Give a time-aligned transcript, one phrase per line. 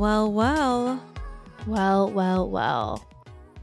[0.00, 1.02] well, well.
[1.66, 3.06] Well, well, well.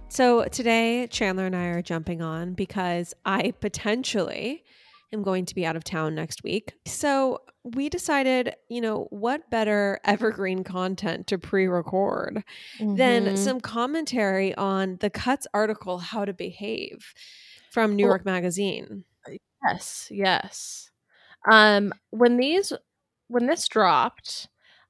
[0.10, 4.64] So today, Chandler and I are jumping on because I potentially
[5.12, 6.74] am going to be out of town next week.
[6.86, 12.44] So we decided, you know, what better evergreen content to pre record
[12.80, 13.38] than Mhm.
[13.38, 17.16] some commentary on the Cuts article, How to Behave
[17.72, 19.06] from New Well- York Magazine.
[19.68, 20.92] Yes, yes.
[21.52, 22.74] Um, when these,
[23.28, 24.50] when this dropped,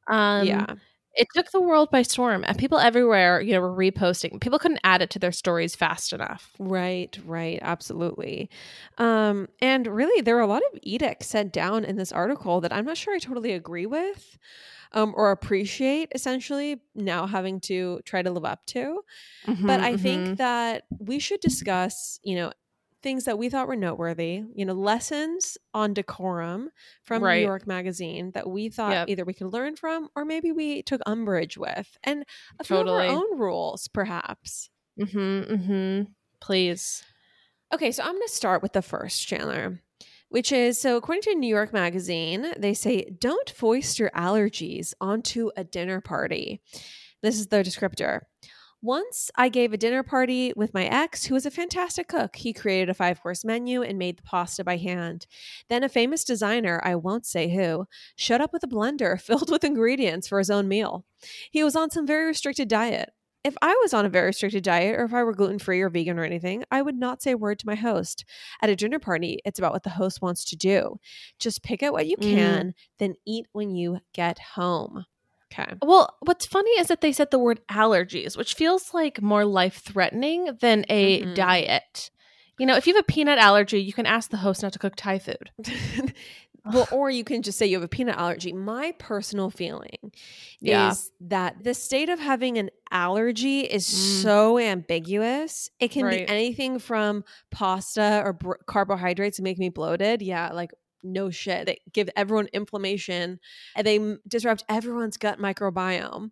[0.10, 0.76] um, yeah.
[1.18, 4.40] It took the world by storm, and people everywhere, you know, were reposting.
[4.42, 6.60] People couldn't add it to their stories fast enough.
[6.60, 8.50] Right, right, absolutely.
[8.98, 12.74] Um, and really, there are a lot of edicts set down in this article that
[12.74, 14.40] I'm not sure I totally agree with
[14.94, 19.04] um, or appreciate, essentially, now having to try to live up to.
[19.66, 22.54] But I Mhm, think that we should discuss, you know,
[23.08, 26.70] things that we thought were noteworthy, you know, lessons on decorum
[27.04, 29.10] from New York Magazine that we thought Yep.
[29.10, 32.26] either we could learn from or maybe we took umbrage with, and
[32.60, 34.70] a few of our own rules, perhaps.
[35.00, 36.08] Mhm, mhm.
[36.42, 37.02] Please.
[37.74, 39.82] Okay, so I'm going to start with the first, Chandler,
[40.28, 45.50] which is so according to New York Magazine, they say don't foist your allergies onto
[45.56, 46.60] a dinner party.
[47.22, 48.24] This is the descriptor.
[48.88, 52.38] Once I gave a dinner party with my ex, who was a fantastic cook.
[52.38, 55.28] He created a five course menu and made the pasta by hand.
[55.68, 59.66] Then a famous designer, I won't say who, showed up with a blender filled with
[59.66, 61.04] ingredients for his own meal.
[61.52, 63.10] He was on some very restricted diet.
[63.44, 65.90] If I was on a very restricted diet or if I were gluten free or
[65.90, 68.24] vegan or anything, I would not say a word to my host.
[68.62, 70.98] At a dinner party, it's about what the host wants to do.
[71.40, 72.34] Just pick out what you Mm.
[72.34, 75.04] can, then eat when you get home.
[75.52, 75.74] Okay.
[75.82, 79.82] Well, what's funny is that they said the word allergies, which feels like more life
[79.84, 81.36] threatening than a Mhm.
[81.36, 82.10] diet.
[82.60, 84.80] You know, if you have a peanut allergy, you can ask the host not to
[84.80, 85.52] cook Thai food.
[86.66, 88.52] well, or you can just say you have a peanut allergy.
[88.52, 90.12] My personal feeling
[90.60, 90.92] Yeah.
[90.92, 94.22] is that the state of having an allergy is Mm.
[94.24, 95.70] so ambiguous.
[95.80, 96.28] It can Right.
[96.28, 100.22] be anything from pasta or br- carbohydrates to make me bloated.
[100.22, 100.72] Yeah, like
[101.04, 101.66] no shit.
[101.66, 103.40] They give everyone inflammation
[103.76, 106.32] and they disrupt everyone's gut microbiome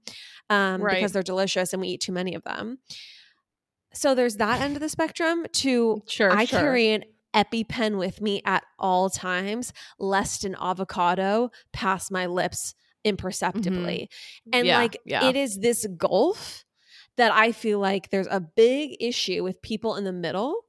[0.49, 0.95] um, Right.
[0.95, 2.79] because they're delicious and we eat too many of them.
[3.93, 6.59] So there's that end of the spectrum to Sure, I sure.
[6.59, 14.09] carry an EpiPen with me at all times, lest an avocado pass my lips imperceptibly.
[14.51, 14.65] And Mm-hmm.
[14.67, 15.25] Yeah, like yeah.
[15.29, 16.65] it is this gulf
[17.17, 20.64] that I feel like there's a big issue with people in the middle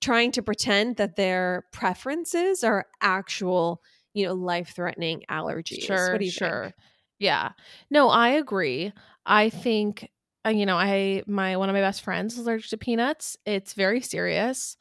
[0.00, 3.82] trying to pretend that their preferences are actual,
[4.14, 5.82] you know, life-threatening allergies.
[5.82, 6.62] Sure, what do you sure.
[6.64, 6.74] think?
[7.18, 7.50] Yeah.
[7.90, 8.92] No, I agree.
[9.24, 10.10] I think
[10.46, 13.36] uh, you know, I my one of my best friends is allergic to peanuts.
[13.44, 14.76] It's very serious.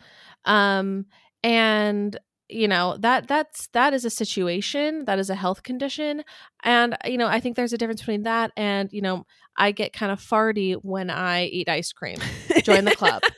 [0.45, 1.05] Um
[1.43, 2.17] and
[2.47, 6.23] you know, that that's that is a situation, that is a health condition.
[6.63, 9.25] And you know, I think there's a difference between that and, you know,
[9.57, 12.17] I get kind of farty when I eat ice cream.
[12.63, 13.23] Join the club.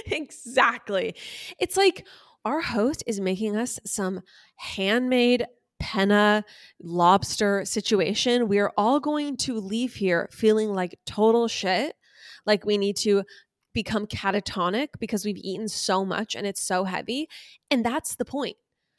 [0.06, 1.14] exactly.
[1.58, 2.06] It's like
[2.44, 4.22] our host is making us some
[4.56, 5.46] handmade
[5.80, 6.44] penne
[6.80, 8.48] lobster situation.
[8.48, 11.94] We are all going to leave here feeling like total shit.
[12.46, 13.24] Like we need to
[13.72, 17.28] become catatonic because we've eaten so much and it's so heavy.
[17.70, 18.56] And that's the point.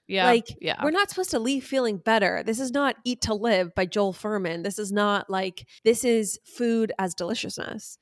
[0.07, 0.25] Yeah.
[0.25, 0.83] Like, yeah.
[0.83, 2.43] We're not supposed to leave feeling better.
[2.45, 4.63] This is not Eat to Live by Joel Fuhrman.
[4.63, 7.97] This is not like this is food as deliciousness.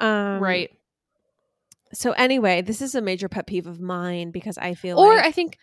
[0.00, 0.70] Um, right.
[1.94, 5.24] So anyway, this is a major pet peeve of mine because I feel Or like
[5.24, 5.58] I think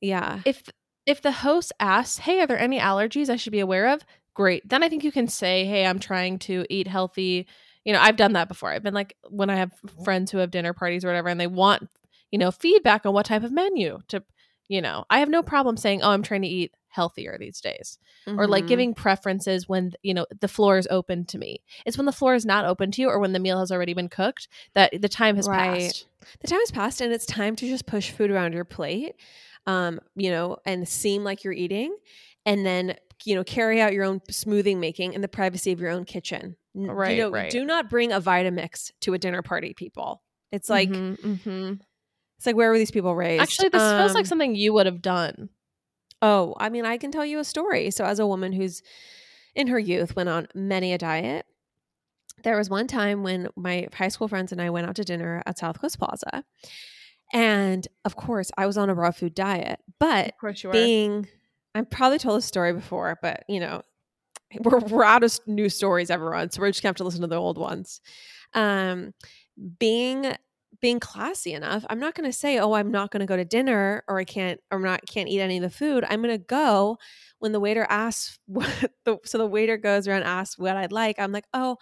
[0.00, 0.68] yeah, if
[1.06, 4.68] if the host asks, "Hey, are there any allergies I should be aware of?" Great.
[4.68, 7.46] Then I think you can say, "Hey, I'm trying to eat healthy."
[7.84, 8.70] You know, I've done that before.
[8.70, 10.04] I've been like when I have mm-hmm.
[10.04, 11.88] friends who have dinner parties or whatever and they want,
[12.30, 14.22] you know, feedback on what type of menu to,
[14.68, 17.98] you know, I have no problem saying, "Oh, I'm trying to eat healthier these days."
[18.36, 18.68] Or like Mhm.
[18.68, 21.62] giving preferences when, you know, the floor is open to me.
[21.86, 23.94] It's when the floor is not open to you or when the meal has already
[23.94, 25.82] been cooked that the time has Right.
[25.92, 26.06] passed.
[26.40, 29.14] the time has passed and it's time to just push food around your plate,
[29.66, 31.96] um, you know, and seem like you're eating,
[32.46, 35.90] and then you know carry out your own smoothing making in the privacy of your
[35.90, 36.56] own kitchen.
[36.74, 37.50] Right, you know, right.
[37.50, 40.22] Do not bring a Vitamix to a dinner party, people.
[40.50, 41.80] It's like Mhm, mhm.
[42.36, 43.42] It's like where were these people raised?
[43.42, 45.48] Actually, this feels like Um, something you would have done.
[46.22, 47.90] Oh, I mean, I can tell you a story.
[47.90, 48.82] So, as a woman who's
[49.54, 51.46] in her youth went on many a diet,
[52.42, 55.42] there was one time when my high school friends and I went out to dinner
[55.46, 56.44] at South Coast Plaza.
[57.32, 61.26] And of course, I was on a raw food diet, but Of course you being,
[61.74, 63.82] I've probably told this story before, but you know,
[64.60, 66.50] we're, we're out of new stories, everyone.
[66.50, 68.00] So we're just going to have to listen to the old ones.
[68.52, 69.14] Um,
[69.78, 70.34] being
[70.84, 71.82] being classy enough.
[71.88, 74.24] I'm not going to say, "Oh, I'm not going to go to dinner or I
[74.24, 76.98] can't or I'm not can't eat any of the food." I'm going to go
[77.38, 78.68] when the waiter asks what
[79.06, 81.18] the so the waiter goes around asks what I'd like.
[81.18, 81.78] I'm like, "Oh,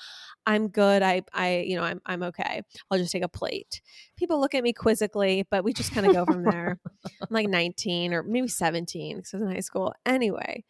[0.46, 1.02] I'm good.
[1.02, 2.62] I I you know, I'm I'm okay.
[2.92, 3.80] I'll just take a plate."
[4.16, 6.78] People look at me quizzically, but we just kind of go from there.
[7.04, 9.92] I'm like 19 or maybe 17 because I was in high school.
[10.06, 10.62] Anyway,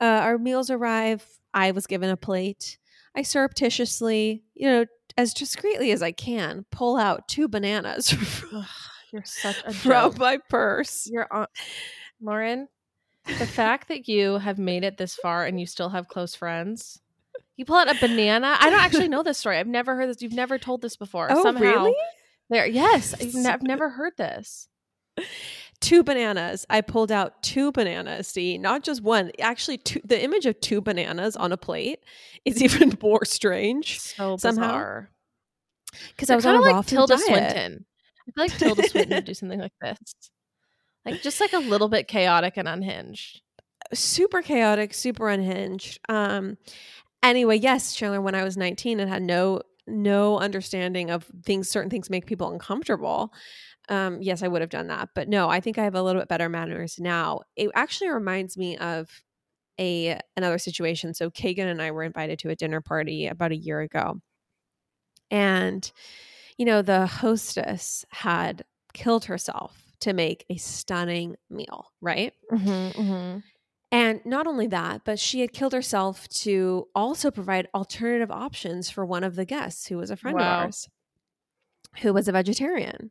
[0.00, 1.26] uh, our meals arrive.
[1.52, 2.78] I was given a plate.
[3.14, 4.86] I surreptitiously, you know,
[5.16, 8.12] as discreetly as I can, pull out two bananas
[9.12, 10.18] You're such a from joke.
[10.18, 11.08] my purse.
[11.10, 11.46] You're on
[12.20, 12.68] Lauren.
[13.24, 17.00] The fact that you have made it this far and you still have close friends.
[17.56, 18.56] You pull out a banana.
[18.60, 19.58] I don't actually know this story.
[19.58, 20.22] I've never heard this.
[20.22, 21.28] You've never told this before.
[21.30, 21.94] Oh, Somehow, really?
[22.50, 22.66] There.
[22.66, 24.68] Yes, I've, ne- I've never heard this.
[25.86, 26.66] Two bananas.
[26.68, 29.30] I pulled out two bananas to eat, not just one.
[29.38, 32.00] Actually, two, the image of two bananas on a plate
[32.44, 34.62] is even more strange So Somehow.
[34.66, 35.10] bizarre.
[36.10, 37.26] because I was on kind a of raw like Tilda diet.
[37.26, 37.84] Swinton.
[38.18, 39.98] I feel like Tilda Swinton would do something like this.
[41.04, 43.42] Like just like a little bit chaotic and unhinged.
[43.94, 46.00] super chaotic, super unhinged.
[46.08, 46.58] Um
[47.22, 51.90] anyway, yes, Chandler, when I was 19 and had no no understanding of things certain
[51.90, 53.32] things make people uncomfortable.
[53.88, 55.10] Um, yes, I would have done that.
[55.14, 57.42] But no, I think I have a little bit better manners now.
[57.56, 59.22] It actually reminds me of
[59.80, 61.14] a another situation.
[61.14, 64.20] So Kagan and I were invited to a dinner party about a year ago.
[65.30, 65.90] And
[66.58, 72.34] you know, the hostess had killed herself to make a stunning meal, right?
[72.50, 73.38] Mm-hmm,
[73.92, 79.04] And not only that, but she had killed herself to also provide alternative options for
[79.06, 80.52] one of the guests who was a friend Wow.
[80.54, 80.88] of ours
[82.02, 83.10] who was a vegetarian.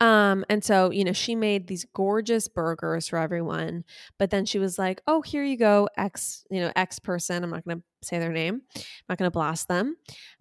[0.00, 3.84] Um, and so, you know, she made these gorgeous burgers for everyone,
[4.18, 7.44] but then she was like, Oh, here you go, X, you know, X person.
[7.44, 9.96] I'm not gonna say their name, I'm not gonna blast them.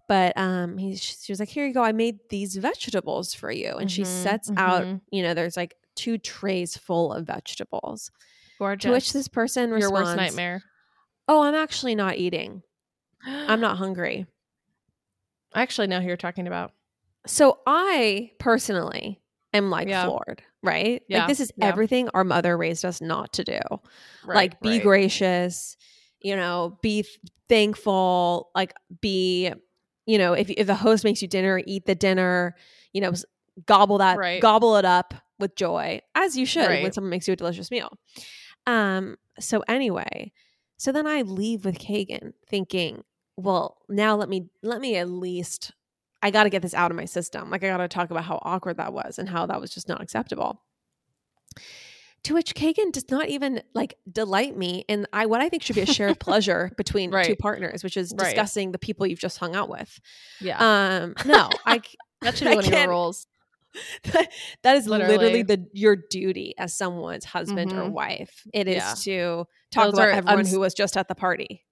[0.07, 3.75] But um he she was like, Here you go, I made these vegetables for you.
[3.75, 5.01] And she Mhm, sets out, mhm.
[5.11, 8.11] you know, there's like two trays full of vegetables.
[8.57, 8.85] Gorgeous.
[8.85, 10.63] To which this person responds, your worst nightmare.
[11.27, 12.63] Oh, I'm actually not eating.
[13.25, 14.25] I'm not hungry.
[15.53, 16.71] I actually know who you're talking about.
[17.25, 19.19] So I personally
[19.54, 20.06] am like Yeah.
[20.06, 21.01] floored, right?
[21.07, 21.68] Yeah, Like this is yeah.
[21.68, 23.60] everything our mother raised us not to do.
[24.25, 24.84] like be right.
[24.84, 25.78] gracious,
[26.22, 27.06] you know, be
[27.48, 29.51] thankful, like be,
[30.06, 32.56] you know, if if the host makes you dinner, eat the dinner,
[32.94, 33.13] you know,
[33.66, 34.42] gobble that Right.
[34.42, 37.98] gobble it up with joy as you should when someone makes you a delicious meal.
[38.68, 40.31] Um so anyway,
[40.78, 43.04] so then I leave with Kagan thinking,
[43.38, 45.72] well, now let me let me at least
[46.21, 47.50] I got to get this out of my system.
[47.50, 49.88] Like I got to talk about how awkward that was and how that was just
[49.88, 50.62] not acceptable.
[52.24, 55.77] To which Kagan does not even like delight me in I what I think should
[55.77, 58.25] be a shared pleasure between two partners, which is Right.
[58.25, 60.00] discussing the people you've just hung out with.
[60.42, 60.57] Yeah.
[60.60, 61.80] Um, no, I
[62.21, 63.25] that should I be one of your roles.
[64.63, 65.44] that is literally, Literally.
[65.44, 67.92] the your duty as someone's husband or Mhm.
[67.92, 68.44] wife.
[68.54, 68.94] It is Yeah.
[69.04, 71.66] to talk Those about everyone uns- who was just at the party.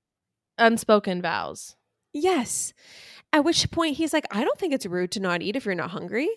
[0.57, 1.75] Unspoken vows.
[2.13, 2.73] Yes.
[3.33, 5.75] At which point he's like, I don't think it's rude to not eat if you're
[5.75, 6.29] not hungry.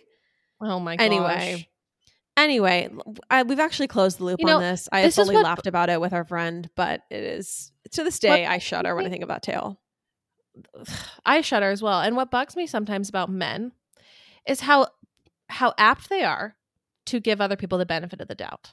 [0.60, 1.04] Oh my gosh.
[1.04, 1.68] Anyway,
[2.36, 2.88] Anyway,
[3.28, 4.88] I, we've actually closed the loop You on this.
[4.90, 8.18] I this fully what- laughed about it with our friend, but it is to this
[8.18, 9.78] day I shudder when I think about tail.
[11.24, 12.00] I shudder as well.
[12.00, 13.72] And what bugs me sometimes about men
[14.46, 14.88] is how
[15.48, 16.56] how apt they are
[17.06, 18.72] to give other people the benefit of the doubt.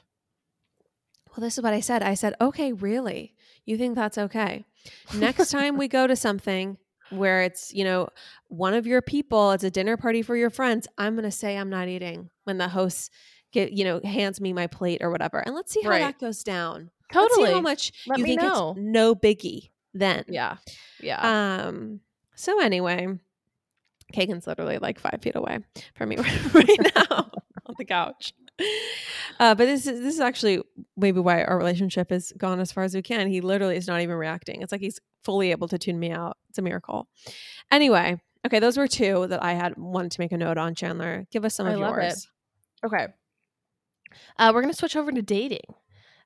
[1.30, 2.02] Well, this is what I said.
[2.02, 3.34] I said, okay, really?
[3.64, 4.64] You think that's okay?
[5.14, 6.78] Next time we go to something
[7.10, 8.08] where it's, you know,
[8.48, 11.56] one of your people, it's a dinner party for your friends, I'm going to say
[11.56, 13.10] I'm not eating when the host
[13.52, 15.38] get, you know, hands me my plate or whatever.
[15.38, 16.00] And let's see how Right.
[16.00, 16.90] that goes down.
[17.14, 17.54] Let's see Totally.
[17.54, 18.70] how much Let you think know.
[18.72, 20.24] it's no biggie then.
[20.28, 20.56] yeah.
[21.00, 21.62] Yeah.
[21.66, 22.00] Um.
[22.34, 23.08] So anyway,
[24.14, 25.58] Kagan's literally like five feet away
[25.94, 26.16] from me
[26.54, 27.30] right now
[27.66, 28.32] on the couch.
[29.40, 30.60] Uh, but this is this is actually
[30.96, 33.28] maybe why our relationship has gone as far as we can.
[33.28, 34.62] He literally is not even reacting.
[34.62, 36.36] It's like he's fully able to tune me out.
[36.50, 37.06] It's a miracle.
[37.70, 40.74] Anyway, okay, those were two that I had wanted to make a note on.
[40.74, 42.02] Chandler, give us some I of love it.
[42.02, 42.28] yours.
[42.84, 43.06] Okay.
[44.38, 45.60] Uh, we're gonna switch over to dating.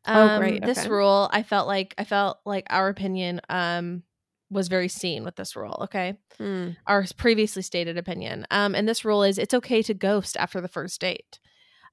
[0.06, 0.88] Oh, Um, great, This okay.
[0.88, 4.04] rule, I felt like I felt like our opinion um
[4.50, 5.80] was very seen with this rule.
[5.82, 6.70] Okay, Hmm.
[6.86, 8.46] our previously stated opinion.
[8.50, 11.38] Um, and this rule is it's okay to ghost after the first date.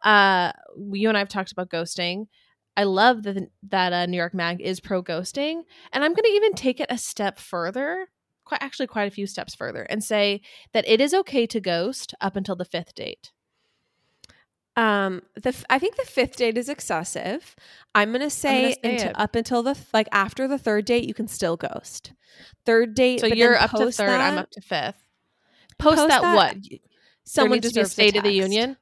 [0.01, 0.51] Uh,
[0.91, 2.27] you and I have talked about ghosting.
[2.77, 6.35] I love that that uh, New York Mag is pro ghosting, and I'm going to
[6.35, 8.07] even take it a step further,
[8.45, 10.41] quite actually quite a few steps further, and say
[10.71, 13.31] that it is okay to ghost up until the fifth date.
[14.77, 17.53] Um, the f- I think the fifth date is excessive.
[17.93, 21.13] I'm gonna say, say until, up until the th- like after the third date, you
[21.13, 22.13] can still ghost.
[22.65, 24.09] Third date, So you're up to third.
[24.09, 25.03] I'm up to fifth.
[25.77, 26.57] Post, post that, that- what?
[27.25, 28.31] someone needs to be a State of the.
[28.31, 28.77] Union.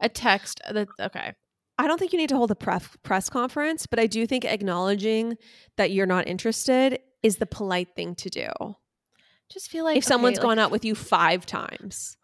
[0.00, 0.60] A text.
[0.64, 1.32] Uh, that okay.
[1.78, 4.44] I don't think you need to hold a press press conference, but I do think
[4.44, 5.36] acknowledging
[5.76, 8.48] that you're not interested is the polite thing to do.
[9.48, 12.16] Just feel like if someone's okay, like, gone out with you five times,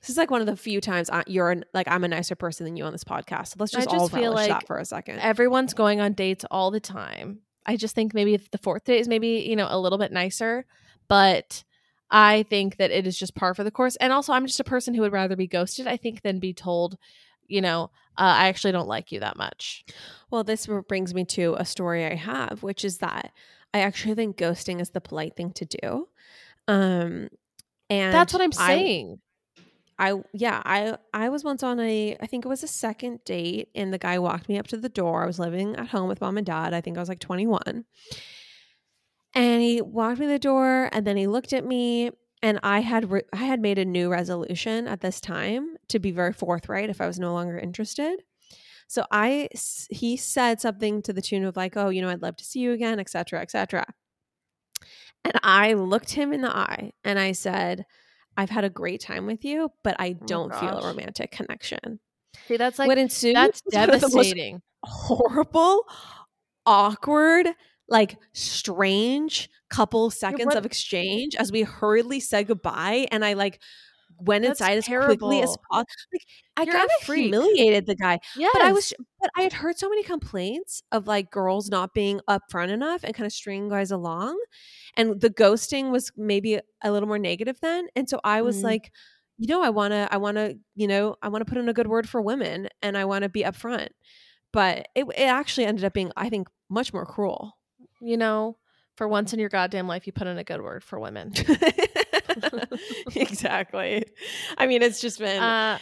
[0.00, 2.34] this is like one of the few times I, you're an, like I'm a nicer
[2.34, 3.48] person than you on this podcast.
[3.48, 5.20] So let's just, just all feel like that for a second.
[5.20, 7.40] everyone's going on dates all the time.
[7.64, 10.66] I just think maybe the fourth date is maybe, you know, a little bit nicer,
[11.08, 11.62] but
[12.12, 13.96] I think that it is just par for the course.
[13.96, 16.52] And also, I'm just a person who would rather be ghosted, I think, than be
[16.52, 16.98] told,
[17.48, 17.84] you know,
[18.18, 19.84] uh, I actually don't like you that much.
[20.30, 23.32] Well, this brings me to a story I have, which is that
[23.72, 26.08] I actually think ghosting is the polite thing to do.
[26.68, 27.28] Um,
[27.88, 29.18] and That's what I'm I- saying.
[29.98, 33.68] I yeah, I I was once on a I think it was a second date
[33.74, 35.22] and the guy walked me up to the door.
[35.22, 36.72] I was living at home with mom and dad.
[36.74, 37.84] I think I was like 21.
[39.34, 42.10] And he walked me to the door and then he looked at me
[42.42, 46.10] and I had re- I had made a new resolution at this time to be
[46.10, 48.22] very forthright if I was no longer interested.
[48.88, 49.48] So I
[49.90, 52.60] he said something to the tune of like, "Oh, you know, I'd love to see
[52.60, 53.86] you again, etc., etc."
[55.24, 57.86] And I looked him in the eye and I said,
[58.36, 62.00] I've had a great time with you, but I oh don't feel a romantic connection.
[62.48, 64.62] See, that's like, what ensued that's was the most devastating.
[64.82, 65.84] horrible,
[66.66, 67.48] awkward,
[67.88, 73.06] like strange couple seconds what- of exchange as we hurriedly said goodbye.
[73.10, 73.60] And I like
[74.18, 75.88] went That's inside as quickly as possible.
[76.12, 76.22] Like
[76.56, 78.20] I kind of humiliated the guy.
[78.36, 78.50] Yes.
[78.52, 82.20] But I was, but I had heard so many complaints of like girls not being
[82.28, 84.38] upfront enough and kind of stringing guys along,
[84.96, 87.88] and the ghosting was maybe a little more negative then.
[87.96, 88.64] And so I was Mhm.
[88.64, 88.92] like,
[89.38, 91.68] you know, I want to, I want to, you know, I want to put in
[91.68, 93.88] a good word for women, and I want to be upfront.
[94.52, 97.56] But it, it actually ended up being, I think, much more cruel.
[98.02, 98.56] You know,
[98.96, 101.32] for once in your goddamn life, you put in a good word for women.
[103.14, 104.04] exactly.
[104.58, 105.42] I mean, it's just been.
[105.42, 105.78] Uh,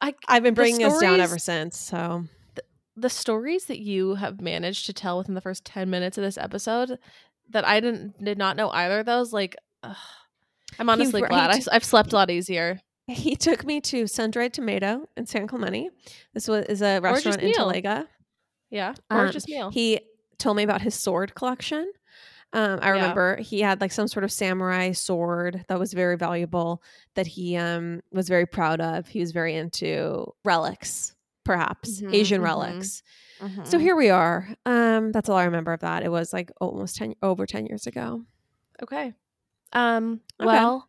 [0.00, 1.78] I I've been the bringing us down ever since.
[1.78, 2.24] So
[2.96, 6.36] the stories that you have managed to tell within the first 10 minutes of this
[6.36, 6.98] episode
[7.50, 9.96] that I didn't did not know either of those like ugh,
[10.78, 12.80] I'm honestly he glad I, t- I've slept a lot easier.
[13.06, 15.90] He took me to Sun Dried Tomato in San Clemente.
[16.32, 17.52] This was is a restaurant in.
[17.52, 18.06] Talega.
[18.70, 19.70] Yeah, Um, gorgeous meal.
[19.70, 19.98] He
[20.40, 21.92] told me about his sword collection.
[22.52, 22.94] Um, I Yeah.
[22.94, 26.82] remember he had like some sort of samurai sword that was very valuable
[27.14, 29.08] that he um, was very proud of.
[29.08, 32.44] He was very into relics, perhaps Mhm, Asian mhm.
[32.44, 33.02] relics.
[33.64, 33.82] So Mhm.
[33.82, 34.48] here we are.
[34.66, 36.02] Um, that's all I remember of that.
[36.04, 38.24] It was like almost ten over ten years ago.
[38.82, 39.14] okay.
[39.72, 40.20] Um.
[40.40, 40.46] Okay.
[40.46, 40.88] Well,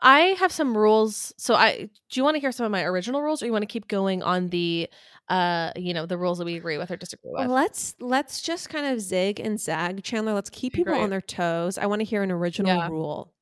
[0.00, 1.32] I have some rules.
[1.38, 1.76] So I
[2.10, 3.88] do you want to hear some of my original rules, or you want to keep
[3.88, 4.88] going on the,
[5.30, 7.48] uh, you know, the rules that we agree with or disagree with?
[7.48, 10.34] Let's let's just kind of zig and zag, Chandler.
[10.34, 11.02] Let's keep people Great.
[11.02, 11.78] on their toes.
[11.78, 12.88] I want to hear an original Yeah.
[12.88, 13.32] rule.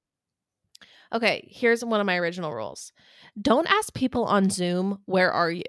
[1.13, 2.93] Okay, here's one of my original rules.
[3.41, 5.65] Don't ask people on Zoom, where are you?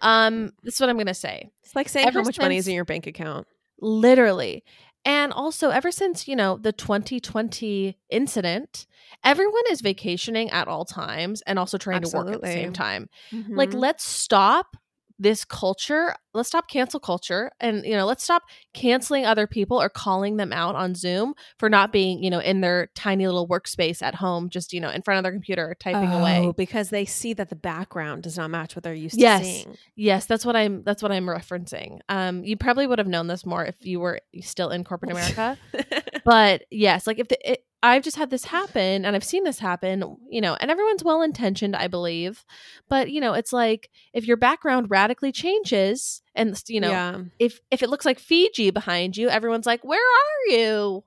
[0.00, 1.50] Um, this is what I'm gonna say.
[1.64, 3.46] It's like saying Ever how much money is in your bank account.
[3.80, 4.64] Literally.
[5.04, 8.86] And also, ever since, you know, the 2020 incident,
[9.24, 13.08] everyone is vacationing at all times and also trying to work at the same time.
[13.32, 13.80] Like, Mhm.
[13.80, 14.76] let's stop
[15.20, 16.14] this culture.
[16.32, 17.50] Let's stop cancel culture.
[17.60, 21.68] And, you know, let's stop canceling other people or calling them out on Zoom for
[21.68, 25.02] not being, you know, in their tiny little workspace at home, just, you know, in
[25.02, 26.42] front of their computer typing away.
[26.46, 29.40] Oh, because they see that the background does not match what they're used Yes.
[29.40, 29.76] to seeing.
[29.96, 32.00] Yes, that's what I'm that's what I'm referencing.
[32.08, 35.58] Um you probably would have known this more if you were still in corporate America.
[36.24, 39.58] but yes, like if the, it, I've just had this happen and I've seen this
[39.58, 42.44] happen, you know, and everyone's well intentioned, I believe.
[42.88, 47.18] But, you know, it's like if your background radically changes and you know, yeah.
[47.38, 51.04] if if it looks like Fiji behind you, everyone's like, "Where are you?"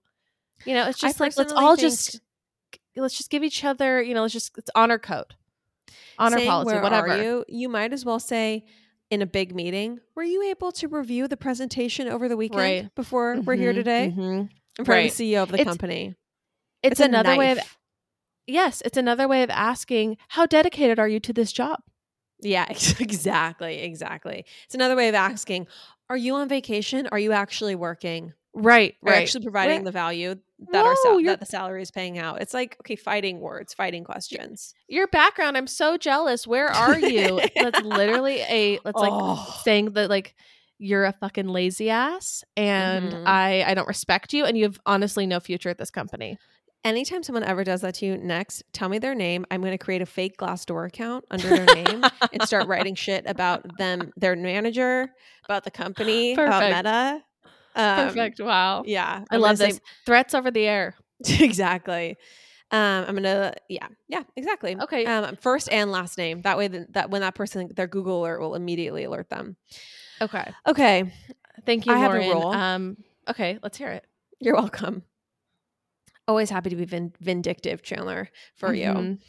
[0.66, 2.22] You know, it's I just like let's all think just
[2.96, 5.34] let's just give each other, you know, let's just it's honor code.
[6.20, 7.08] Honor saying, policy, "Where whatever.
[7.10, 7.46] Are you?
[7.48, 8.66] you might as well say
[9.10, 12.96] in a big meeting, were you able to review the presentation over the weekend Right.
[12.96, 14.14] before we're here Mhm, today?
[14.16, 14.50] mhm.
[14.80, 15.12] In front Right.
[15.12, 16.16] of the CEO of the It's- company.
[16.82, 17.60] It's, a another way of
[18.48, 21.82] yes, it's another way of asking how dedicated are you to this job?
[22.44, 22.66] Yeah,
[23.00, 24.46] exactly, exactly.
[24.66, 25.68] It's another way of asking,
[26.10, 27.08] are you on vacation?
[27.12, 28.34] Are you actually working?
[28.56, 29.22] Right, We're right.
[29.24, 30.36] actually providing the value
[30.72, 32.40] that our sal- that the salary is paying out?
[32.40, 34.76] It's like okay, fighting words, fighting questions.
[34.88, 36.46] Your background, I'm so jealous.
[36.46, 37.42] Where are you?
[37.56, 39.60] that's literally a that's like Oh.
[39.64, 40.36] saying that like
[40.78, 43.24] you're a fucking lazy ass and Mhm.
[43.28, 46.38] I I don't respect you and you have honestly no future at this company.
[46.84, 49.46] Anytime someone ever does that to you, next, tell me their name.
[49.50, 53.24] I'm going to create a fake Glassdoor account under their name and start writing shit
[53.26, 55.10] about them, their manager,
[55.46, 56.78] about the company, about Perfect.
[56.78, 57.24] Meta.
[57.76, 58.40] Um, Perfect.
[58.42, 58.84] Wow.
[58.86, 59.80] Yeah, I I'm love this.
[60.06, 60.96] Threats over the air.
[61.40, 62.18] exactly.
[62.72, 64.76] Um, I'm gonna, yeah, yeah, exactly.
[64.78, 65.06] Okay.
[65.06, 66.42] Um, first and last name.
[66.42, 69.56] That way, th- that when that person, their Google alert will immediately alert them.
[70.22, 70.52] Okay.
[70.68, 71.12] Okay,
[71.66, 72.48] Thank you, I have a rule.
[72.48, 72.98] Um,
[73.30, 74.06] okay, let's hear it.
[74.40, 75.04] you're welcome.
[76.28, 78.86] Always happy to be vin- vindictive, Chandler, for you.
[78.88, 79.20] Mhm.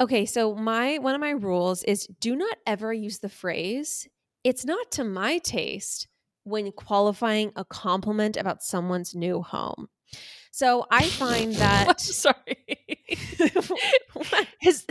[0.00, 4.08] Okay, so my one of my rules is do not ever use the phrase
[4.44, 6.08] "it's not to my taste"
[6.44, 9.88] when qualifying a compliment about someone's new home.
[10.50, 12.34] So I find that Sorry.
[14.60, 14.86] His,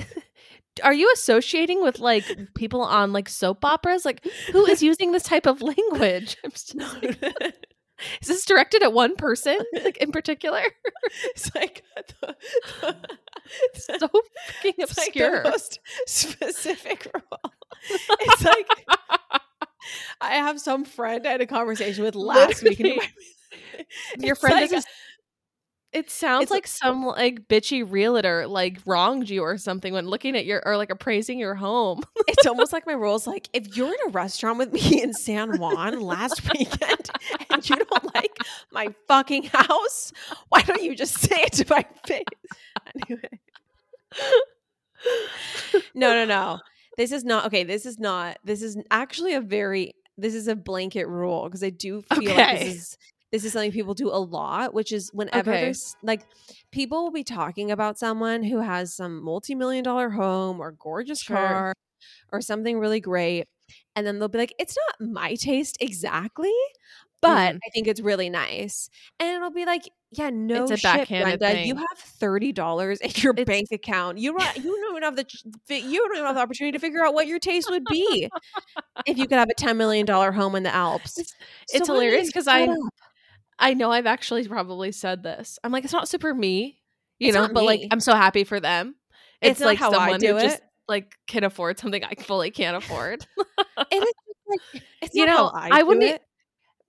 [0.83, 4.05] are you associating with like people on like soap operas?
[4.05, 6.37] Like, who is using this type of language?
[6.43, 6.75] I'm just,
[8.21, 10.61] is this directed at one person, like in particular?
[11.25, 11.83] it's like
[12.21, 12.35] the,
[12.81, 12.95] the-
[13.73, 15.43] So fucking it's like obscure.
[15.43, 17.53] the most specific rule.
[17.89, 18.67] It's like
[20.19, 22.79] I have some friend I had a conversation with last week.
[22.81, 24.85] And Your friend like, doesn't.
[25.93, 30.35] It sounds it's like some like bitchy realtor like wronged you or something when looking
[30.35, 32.01] at your or like appraising your home.
[32.27, 35.57] it's almost like my rules like if you're in a restaurant with me in San
[35.57, 37.09] Juan last weekend
[37.69, 38.35] you don't like
[38.71, 40.11] my fucking house,
[40.49, 42.23] why don't you just say it to my face?
[43.09, 43.39] Anyway.
[45.93, 46.59] No, no, no.
[46.97, 47.63] This is not okay.
[47.63, 48.37] This is not.
[48.43, 49.93] This is actually a very.
[50.17, 52.97] This is a blanket rule because I do feel like this is
[53.31, 55.61] this is something people do a lot, which is whenever Okay.
[55.65, 56.23] there's like
[56.71, 61.35] people will be talking about someone who has some multi-million dollar home or gorgeous Sure.
[61.35, 61.73] car
[62.31, 63.45] or something really great.
[63.95, 66.53] And then they'll be like, it's not my taste exactly,
[67.21, 67.59] but Mhm.
[67.65, 68.89] I think it's really nice.
[69.19, 71.65] And it'll be like, yeah, no It's a shit, Brenda.
[71.65, 74.17] You have thirty dollars in your It's- bank account.
[74.19, 75.25] You don't, you don't even have the
[75.75, 78.29] you don't even have the opportunity to figure out what your taste would be
[79.05, 81.17] if you could have a ten million dollar home in the Alps.
[81.17, 81.33] It's-
[81.69, 82.75] So it's why don't you hilarious 'cause shut I-?
[83.59, 85.57] I know I've actually probably said this.
[85.63, 86.79] I'm like, it's not super me,
[87.19, 87.81] you It's know, but like.
[87.91, 88.95] I'm so happy for them.
[89.41, 92.51] It's It's, like how I someone do who just like can afford something I fully
[92.51, 93.25] can't afford.
[93.91, 94.13] It is
[94.47, 96.21] like it's You know, I, I wouldn't it.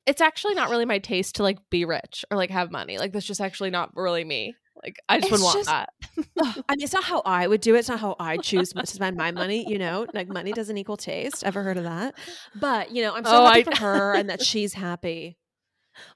[0.08, 2.98] It's actually not really my taste to like be rich or like have money.
[2.98, 4.54] Like that's just actually not really me.
[4.82, 5.90] Like I just It's wouldn't want that.
[6.68, 7.80] I mean, it's not how I would do it.
[7.80, 9.64] It's not how I choose to spend my money.
[9.68, 11.44] You know, like money doesn't equal taste.
[11.44, 12.14] Ever heard of that?
[12.54, 15.36] But you know, I'm so Oh, happy I- for her and that she's happy.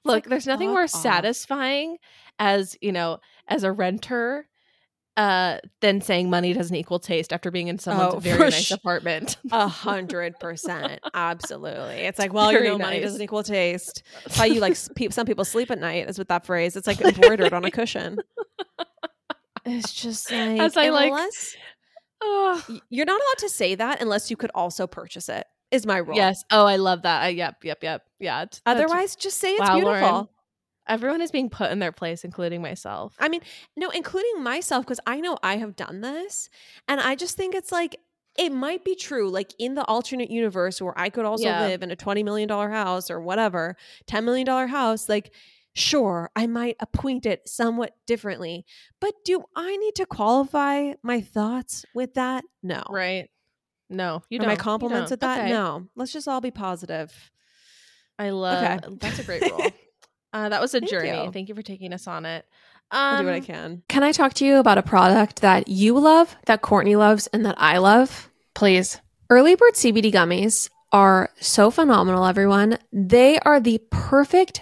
[0.05, 0.89] Look, like, there's nothing more off.
[0.91, 1.97] satisfying
[2.39, 4.47] as, you know, as a renter
[5.15, 9.37] uh than saying money doesn't equal taste after being in someone's Oh, very nice apartment.
[9.51, 11.97] A hundred percent, absolutely.
[11.97, 14.01] It's like, well, very you know, money doesn't equal taste.
[14.23, 16.75] That's how you like pe- some people sleep at night is with that phrase.
[16.75, 18.17] It's like embroidered on a cushion.
[19.65, 21.55] It's just like, As I, like- unless
[22.21, 25.45] oh, y- you're not allowed to say that unless you could also purchase it.
[25.71, 26.15] Is my rule.
[26.15, 26.43] yes.
[26.51, 27.23] Oh, I love that.
[27.23, 28.03] I, yep, yep, yep.
[28.19, 28.43] Yeah.
[28.43, 29.99] it's- Otherwise, just say it's Wow, beautiful.
[30.11, 30.27] Lauren.
[30.87, 33.15] Everyone is being put in their place, including myself.
[33.19, 33.41] I mean,
[33.75, 36.49] no, including myself, because I know I have done this.
[36.87, 37.95] And I just think it's like,
[38.37, 41.61] it might be true, like in the alternate universe where I could also Yeah.
[41.67, 43.75] live in a $20 million house or whatever,
[44.07, 45.07] $10 million house.
[45.07, 45.31] Like,
[45.75, 48.65] sure, I might appoint it somewhat differently.
[48.99, 52.43] But do I need to qualify my thoughts with that?
[52.63, 52.83] No.
[52.89, 53.29] Right.
[53.89, 54.47] No, you don't.
[54.47, 55.13] my compliments don't.
[55.13, 55.39] with that?
[55.41, 55.49] Okay.
[55.51, 55.87] No.
[55.95, 57.13] Let's just all be positive.
[58.17, 58.95] I love Okay.
[58.99, 59.71] that's a great rule.
[60.33, 61.23] Uh, that was a Thank journey.
[61.25, 61.31] you.
[61.31, 62.45] Thank you for taking us on it.
[62.91, 63.83] I'll Um, do what I can.
[63.87, 67.45] Can I talk to you about a product that you love, that Courtney loves, and
[67.45, 68.29] that I love?
[68.53, 68.99] Please.
[69.29, 72.77] Early Bird CBD gummies are so phenomenal, everyone.
[72.91, 74.61] They are the perfect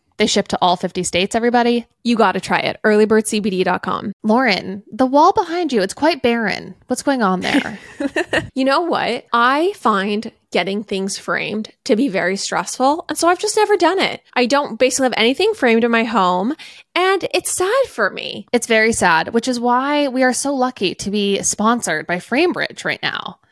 [0.21, 1.87] They ship to all 50 states, everybody.
[2.03, 2.79] You got to try it.
[2.83, 4.13] Earlybirdcbd.com.
[4.21, 6.75] Lauren, the wall behind you, it's quite barren.
[6.85, 7.79] What's going on there?
[8.53, 9.25] You know what?
[9.31, 13.05] I find getting things framed to be very stressful.
[13.07, 14.21] And so I've just never done it.
[14.33, 16.53] I don't basically have anything framed in my home.
[16.93, 18.45] And it's sad for me.
[18.51, 22.83] it's very sad, which is why we are so lucky to be sponsored by Framebridge
[22.83, 23.39] right now.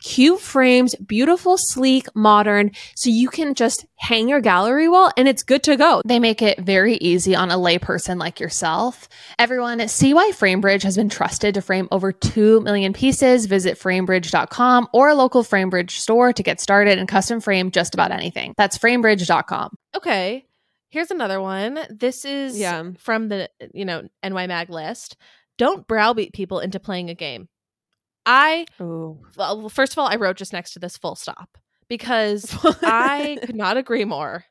[0.00, 5.42] cute frames, beautiful, sleek, modern, so you can just hang your gallery wall and it's
[5.42, 6.02] good to go.
[6.04, 9.08] They make it very easy on a layperson like yourself.
[9.38, 13.46] Everyone, see why Framebridge has been trusted to frame over 2 million pieces.
[13.46, 18.10] Visit framebridge.com or a local Framebridge store to get started and custom frame just about
[18.10, 18.54] anything.
[18.56, 19.76] That's framebridge.com.
[19.96, 20.44] Okay.
[20.90, 21.80] Here's another one.
[21.90, 22.90] This is Yeah.
[22.98, 25.16] from the you know NY Mag list.
[25.58, 27.48] Don't browbeat people into playing a game.
[28.26, 29.18] I Oh.
[29.36, 31.56] well, first of all, I wrote just next to this full stop
[31.88, 34.44] because I could not agree more.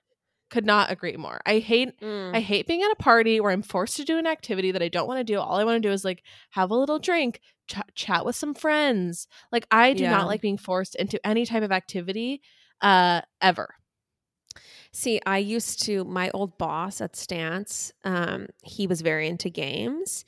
[0.49, 1.41] Could not agree more.
[1.45, 2.35] I hate Mm.
[2.35, 4.87] I hate being at a party where I'm forced to do an activity that I
[4.87, 5.39] don't want to do.
[5.39, 8.53] All I want to do is like have a little drink, ch- chat with some
[8.53, 9.27] friends.
[9.51, 10.11] Like I do Yeah.
[10.11, 12.41] not like being forced into any type of activity
[12.81, 13.75] uh ever.
[14.91, 17.91] See, I used to my old boss at Stance.
[18.05, 20.23] Um, he was very into games,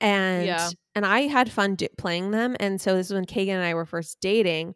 [0.00, 0.68] and Yeah.
[0.94, 2.56] And I had fun do- playing them.
[2.60, 4.74] And so this is when Kagan and I were first dating.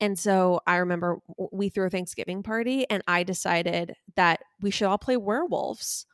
[0.00, 1.18] And so I remember
[1.52, 6.06] we threw a Thanksgiving party, and I decided that we should all play werewolves.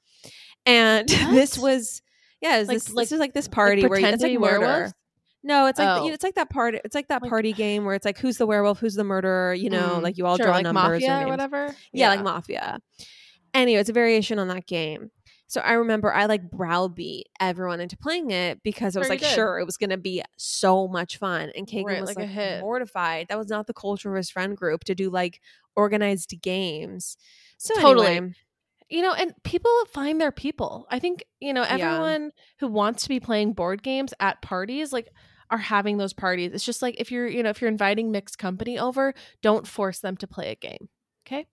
[0.64, 2.00] And this was
[2.40, 4.60] yeah, was Like- this, like- this is like this party where you- it's like murder.
[4.60, 4.94] werewolves?
[5.44, 6.02] No, it's like Oh.
[6.04, 6.76] you know, it's like that part.
[6.76, 9.52] It's like that Like- party game where it's like who's the werewolf, who's the murderer.
[9.54, 11.74] You know, Mm, like you all sure, draw like numbers mafia or or whatever.
[11.92, 12.78] Yeah, like mafia.
[13.52, 15.10] Anyway, it's a variation on that game.
[15.46, 19.20] So I remember I like browbeat everyone into playing it because I was Sure like,
[19.22, 21.50] sure, it was going to be so much fun.
[21.54, 22.60] And Kagan Right, was like a hit.
[22.60, 23.28] mortified.
[23.28, 25.40] That was not the culture of his friend group to do like
[25.76, 27.16] organized games.
[27.58, 28.16] So Totally.
[28.18, 28.34] anyway,
[28.88, 30.86] you know, and people find their people.
[30.90, 31.74] I think, you know, Yeah.
[31.94, 35.08] everyone who wants to be playing board games at parties, like,
[35.50, 36.52] are having those parties.
[36.54, 40.00] It's just like if you're, you know, if you're inviting mixed company over, don't force
[40.00, 40.88] them to play a game.
[41.26, 41.46] Okay.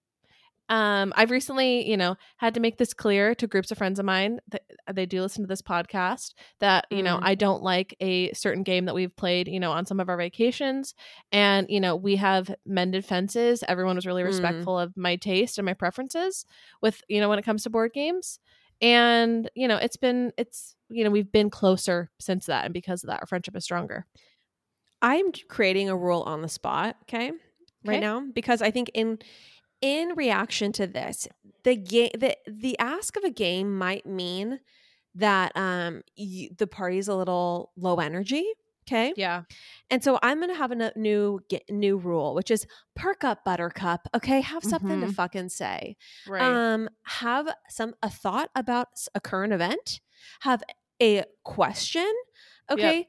[0.70, 4.06] Um, I've recently, you know, had to make this clear to groups of friends of
[4.06, 4.62] mine that
[4.94, 7.24] they do listen to this podcast that, you know, Mm.
[7.24, 10.18] I don't like a certain game that we've played, you know, on some of our
[10.18, 10.94] vacations.
[11.32, 13.64] And, you know, we have mended fences.
[13.68, 14.28] Everyone was really Mm.
[14.28, 16.46] respectful of my taste and my preferences
[16.82, 18.40] with, you know, when it comes to board games.
[18.82, 22.66] And, you know, it's been, it's, you know, we've been closer since that.
[22.66, 24.06] And because of that, our friendship is stronger.
[25.02, 27.32] I'm creating a rule on the spot, okay?
[27.86, 28.00] Right Okay.
[28.02, 29.20] now because I think in
[29.82, 31.28] in reaction to this,
[31.64, 34.60] the game the the ask of a game might mean
[35.16, 38.46] that um you, the party's a little low energy,
[38.88, 39.16] okay?
[39.16, 39.44] Yeah.
[39.90, 41.40] And so I'm going to have a new
[41.70, 42.66] new rule, which is
[42.96, 44.42] perk up buttercup, okay?
[44.42, 45.10] Have something to Mhm.
[45.10, 45.98] fucking say.
[46.26, 46.64] Right.
[46.70, 50.02] Um have some a thought about a current event,
[50.42, 50.64] have
[51.02, 52.12] a question,
[52.72, 53.08] okay?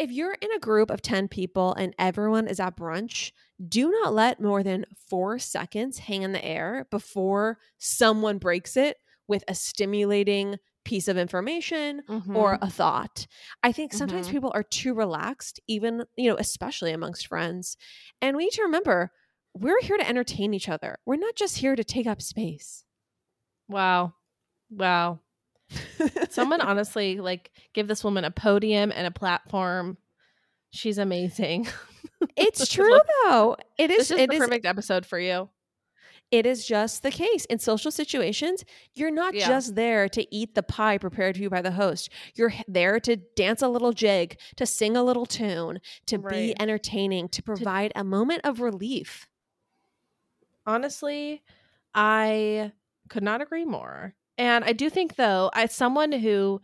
[0.00, 3.32] If you're in a group of 10 people and everyone is at brunch,
[3.68, 8.96] do not let more than 4 seconds hang in the air before someone breaks it
[9.28, 12.62] with a stimulating piece of information or Mhm.
[12.62, 13.26] a thought.
[13.62, 14.30] I think sometimes Mhm.
[14.30, 17.76] people are too relaxed, even, you know, especially amongst friends.
[18.22, 19.12] And we need to remember
[19.54, 20.98] we're here to entertain each other.
[21.06, 22.84] We're not just here to take up space.
[23.68, 24.14] wow.
[24.70, 25.20] Wow.
[26.30, 29.96] Someone honestly like give this woman a podium and a platform.
[30.70, 31.66] She's amazing.
[32.36, 33.56] it's true what- though.
[33.78, 35.48] It is, is it the is perfect episode for you.
[36.30, 37.44] it is just the case.
[37.46, 39.48] In social situations, you're not Yeah.
[39.48, 42.08] just there to eat the pie prepared for you by the host.
[42.36, 47.28] You're there to dance a little jig, to sing a little tune, to be entertaining,
[47.30, 49.26] to provide a moment of relief.
[50.66, 51.42] Honestly,
[51.94, 52.72] I
[53.08, 54.14] could not agree more.
[54.40, 56.62] And I do think though, as someone who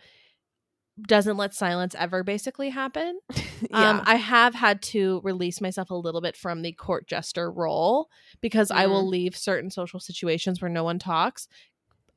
[1.06, 3.20] doesn't let silence ever basically happen,
[3.72, 8.08] um, I have had to release myself a little bit from the court jester role
[8.40, 11.48] because I will leave certain social situations where no one talks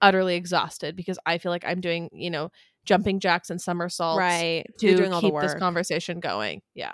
[0.01, 2.51] utterly exhausted because I feel like I'm doing, you know,
[2.85, 4.65] jumping jacks and somersaults right.
[4.79, 6.61] to You're doing all the keep this conversation going.
[6.73, 6.93] Yeah.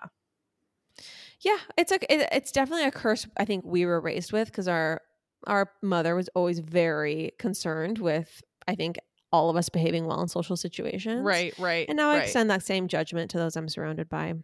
[1.42, 3.28] Yeah, it's a it, it's definitely a curse.
[3.38, 5.02] I think we were raised with because our
[5.48, 8.42] our mother was always very concerned with.
[8.68, 8.98] I think
[9.32, 11.24] all of us behaving well in social situations.
[11.26, 11.88] Right, right.
[11.90, 14.36] And now I extend that same judgment to those I'm surrounded by.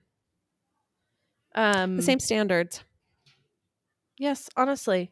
[1.56, 2.84] um The same standards.
[4.18, 5.12] Yes, honestly.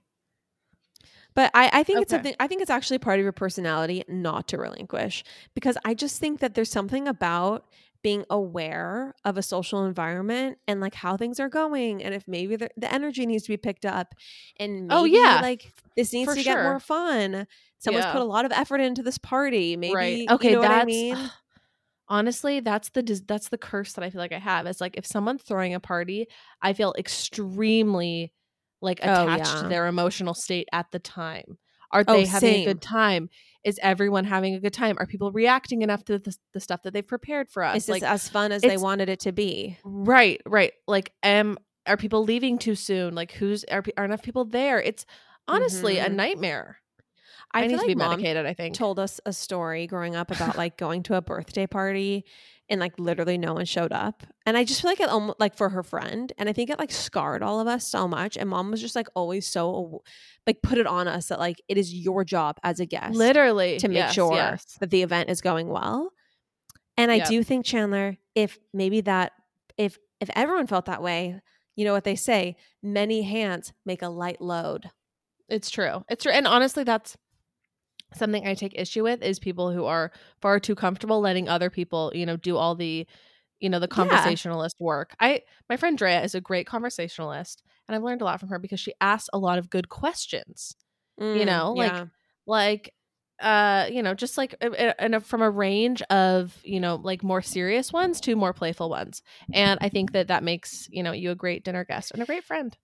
[1.36, 4.48] But I, I think it's something I think it's actually part of your personality not
[4.50, 5.24] to relinquish.
[5.54, 7.66] Because I just think that there's something about
[8.02, 12.56] being aware of a social environment and like how things are going and if maybe
[12.56, 14.16] the, the energy needs to be picked up
[14.58, 15.40] and maybe Oh, yeah.
[15.42, 17.46] like this needs For to get more fun
[17.80, 18.12] someone's Yeah.
[18.14, 20.20] put a lot of effort into this party maybe right.
[20.20, 21.32] you Okay, know what that's i mean?
[22.10, 25.06] honestly that's the that's the curse that i feel like i have it's like if
[25.06, 26.26] someone's throwing a party
[26.62, 28.34] i feel extremely
[28.82, 31.58] like Oh, attached to their emotional state at the time.
[31.92, 33.30] Are Oh, they having a good time?
[33.66, 34.96] Is everyone having a good time?
[35.00, 37.78] Are people reacting enough to the, the stuff that they've prepared for us?
[37.78, 39.78] Is this like as fun as they wanted it to be?
[39.84, 40.72] right right.
[40.88, 43.16] Like am are people leaving too soon?
[43.16, 44.82] Like who's are, are enough people there?
[44.82, 45.06] It's
[45.48, 46.16] honestly a Mhm.
[46.16, 46.78] nightmare
[47.54, 50.16] I, i, need like to be mom medicated i think told us a story growing
[50.16, 52.26] up about like going to a birthday party
[52.70, 54.24] and like literally no one showed up.
[54.46, 56.32] And I just feel like it almost like for her friend.
[56.38, 58.38] And I think it like scarred all of us so much.
[58.38, 60.04] And mom was just like always so
[60.46, 63.78] like put it on us that like it is your job as a guest literally
[63.80, 64.78] to make yes, sure yes.
[64.80, 66.12] that the event is going well.
[66.96, 67.28] And I Yep.
[67.28, 69.34] do think Chandler, if maybe that
[69.78, 71.42] if if everyone felt that way,
[71.76, 74.92] you know what they say, many hands make a light load.
[75.48, 76.04] It's true.
[76.10, 76.32] It's true.
[76.32, 77.18] And honestly, that's
[78.14, 82.12] something I take issue with is people who are far too comfortable letting other people,
[82.16, 83.08] you know, do all the,
[83.60, 83.96] you know, the Yeah.
[83.96, 85.16] conversationalist work.
[85.20, 88.60] I my friend Drea is a great conversationalist and I've learned a lot from her
[88.60, 90.76] because she asks a lot of good questions.
[91.20, 92.06] Mm, know, like, yeah.
[92.46, 92.94] Like
[93.42, 97.24] uh, you know, just like uh, uh, and from a range of, you know, like
[97.24, 99.22] more serious ones to more playful ones.
[99.54, 102.26] And I think that that makes, you know, you a great dinner guest and a
[102.26, 102.76] great friend.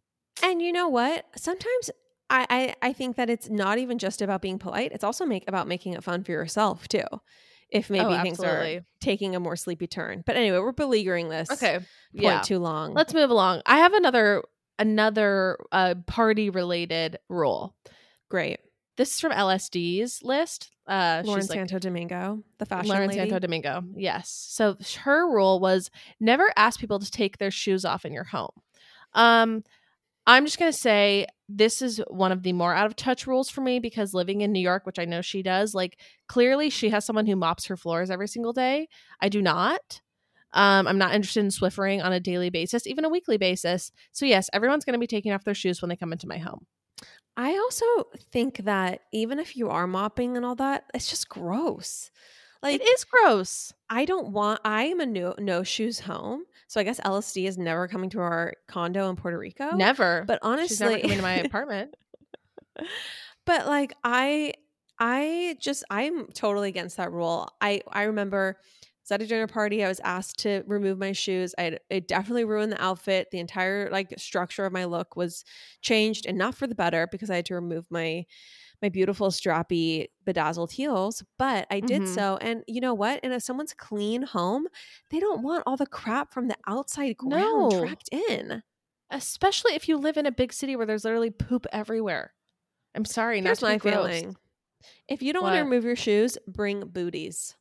[0.41, 1.25] And you know what?
[1.35, 1.89] Sometimes
[2.29, 4.91] I, I I think that it's not even just about being polite.
[4.91, 7.03] It's also make about making it fun for yourself too.
[7.69, 10.23] If maybe oh, things are taking a more sleepy turn.
[10.25, 11.73] But anyway, we're beleaguering this Okay.
[11.77, 12.41] point Yeah.
[12.41, 12.93] too long.
[12.93, 13.61] Let's move along.
[13.65, 14.43] I have another
[14.79, 17.75] another uh, party related rule.
[18.29, 18.59] Great.
[18.97, 20.71] This is from LSD's list.
[20.87, 23.21] Uh, Lauren she's like Santo Domingo, the fashion Lauren lady.
[23.21, 23.83] Santo Domingo.
[23.95, 24.29] Yes.
[24.29, 28.51] So her rule was never ask people to take their shoes off in your home.
[29.13, 29.63] Um,
[30.27, 33.61] I'm just gonna say this is one of the more out of touch rules for
[33.61, 37.05] me because living in New York, which I know she does, like clearly she has
[37.05, 38.87] someone who mops her floors every single day.
[39.21, 40.01] I do not.
[40.53, 43.91] Um, I'm not interested in Swiffering on a daily basis, even a weekly basis.
[44.13, 46.65] So yes, everyone's gonna be taking off their shoes when they come into my home.
[47.37, 47.85] I also
[48.31, 52.09] think that even if you are mopping and all that, it's just gross.
[52.63, 53.73] Like it is gross.
[53.89, 54.61] I don't want.
[54.63, 58.19] I am a no no shoes home, so I guess LSD is never coming to
[58.19, 59.75] our condo in Puerto Rico.
[59.75, 60.23] Never.
[60.27, 61.95] But honestly, she's never coming to my apartment.
[63.45, 64.53] but like I
[64.99, 67.49] I just I'm totally against that rule.
[67.61, 68.65] I I remember I
[69.03, 69.83] was at a dinner party.
[69.83, 71.53] I was asked to remove my shoes.
[71.57, 73.29] I it definitely ruined the outfit.
[73.31, 75.43] The entire like structure of my look was
[75.81, 78.25] changed and not for the better because I had to remove my
[78.85, 82.07] my beautiful strappy bedazzled heels, but I did Mhm.
[82.07, 82.37] so.
[82.37, 83.19] And you know what?
[83.23, 84.67] And if someone's clean home,
[85.09, 87.69] they don't want all the crap from the outside ground No.
[87.71, 88.61] tracked in.
[89.11, 92.33] especially if you live in a big city where there's literally poop everywhere.
[92.95, 93.93] I'm sorry, Here's my gross.
[93.93, 94.35] feeling.
[95.07, 97.55] If you don't want to remove your shoes, bring booties.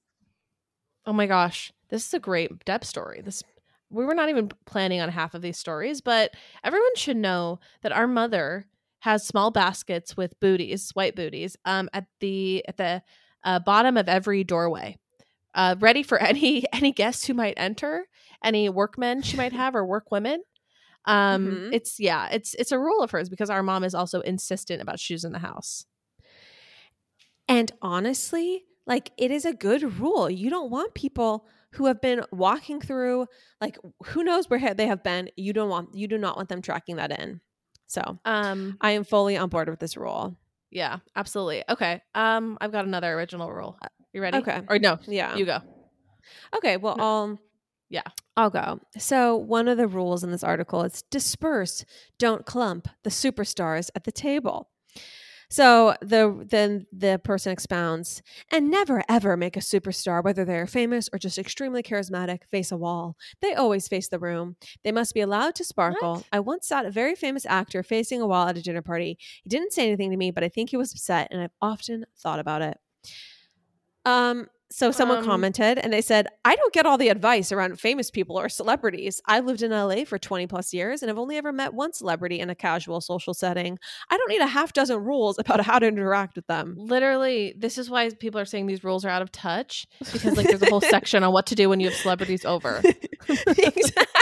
[1.07, 3.21] Oh my gosh, this is a great Deb story.
[3.23, 3.43] This
[3.91, 6.33] we were not even planning on half of these stories, but
[6.65, 8.67] everyone should know that our mother
[9.05, 13.03] has small baskets with booties, white booties, um, at the at the
[13.45, 14.97] uh, bottom of every doorway,
[15.55, 18.07] uh, ready for any any guests who might enter,
[18.45, 20.43] any workmen she might have or work women.
[21.07, 21.69] Um, Mhm.
[21.73, 25.01] it's yeah, it's it's a rule of hers because our mom is also insistent about
[25.01, 25.87] shoes in the house.
[27.49, 30.31] And honestly, like it is a good rule.
[30.31, 33.27] You don't want people who have been walking through
[33.61, 35.31] like who knows where they have been.
[35.37, 37.41] You don't want you do not want them tracking that in.
[37.95, 40.37] So, Um, I am fully on board with this rule.
[40.71, 41.63] yeah, absolutely.
[41.69, 42.03] Okay.
[42.15, 43.79] Um, I've got another original rule.
[44.13, 44.39] You ready?
[44.39, 44.63] Okay.
[44.69, 45.37] Or no, Yeah.
[45.37, 45.59] you go.
[46.57, 47.01] Okay, well.
[47.01, 47.39] I'll
[47.91, 48.03] Yeah.
[48.37, 48.81] I'll go.
[48.99, 51.85] So, one of the rules in this article is disperse,
[52.19, 54.71] don't clump the superstars at the table.
[55.55, 61.09] So the then the person expounds and never ever make a superstar, whether they're famous
[61.13, 63.17] or just extremely charismatic, face a wall.
[63.41, 64.57] They always face the room.
[64.83, 66.15] They must be allowed to sparkle.
[66.15, 66.27] What?
[66.33, 69.17] I once saw a very famous actor facing a wall at a dinner party.
[69.45, 72.05] He didn't say anything to me, but I think he was upset, and I've often
[72.19, 72.77] thought about it.
[74.05, 77.79] Um, so someone Um, commented and they said, I don't get all the advice around
[77.79, 79.21] famous people or celebrities.
[79.27, 82.41] I've lived in LA for 20 plus years and I've only ever met one celebrity
[82.41, 83.79] in a casual social setting.
[84.11, 86.75] I don't need a half dozen rules about how to interact with them.
[86.77, 90.49] Literally, this is why people are saying these rules are out of touch because like
[90.49, 92.83] there's a whole section on what to do when you have celebrities over.
[93.29, 94.14] exactly.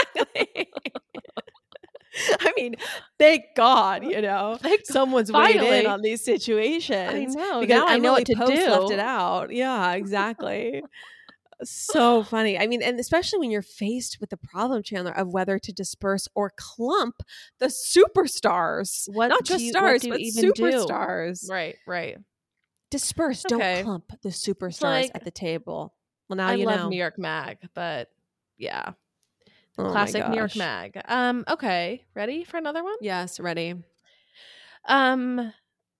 [2.39, 2.75] I mean,
[3.17, 7.35] thank God, you know, Like, someone's weighed in on these situations.
[7.35, 7.61] I know.
[7.61, 8.69] because now I know what to Post do.
[8.69, 9.51] Left it out.
[9.53, 10.83] Yeah, exactly.
[11.63, 12.57] so funny.
[12.57, 16.27] I mean, and especially when you're faced with the problem, Chandler, of whether to disperse
[16.35, 17.15] or clump
[17.59, 19.05] the superstars.
[19.07, 20.61] What Not just you- stars, but even do?
[20.61, 21.49] superstars.
[21.49, 22.17] Right, right.
[22.91, 23.45] Disperse.
[23.51, 23.75] Okay.
[23.75, 25.93] Don't clump the superstars like- at the table.
[26.29, 26.89] Well, now I you love know.
[26.89, 28.09] New York Mag, but
[28.57, 28.93] yeah,
[29.77, 30.55] Oh classic New York.
[30.55, 31.01] Mag.
[31.05, 32.95] Um, okay, ready for another one?
[33.01, 33.75] Yes, ready.
[34.85, 35.53] Um,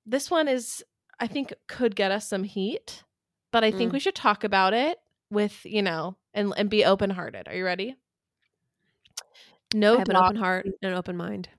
[0.05, 0.83] this one is
[1.19, 3.03] I think could get us some heat,
[3.51, 3.93] but I think Mm.
[3.93, 7.47] we should talk about it with you know and and be open hearted.
[7.47, 7.95] Are you ready?
[9.73, 11.49] No I have an open heart and an open mind.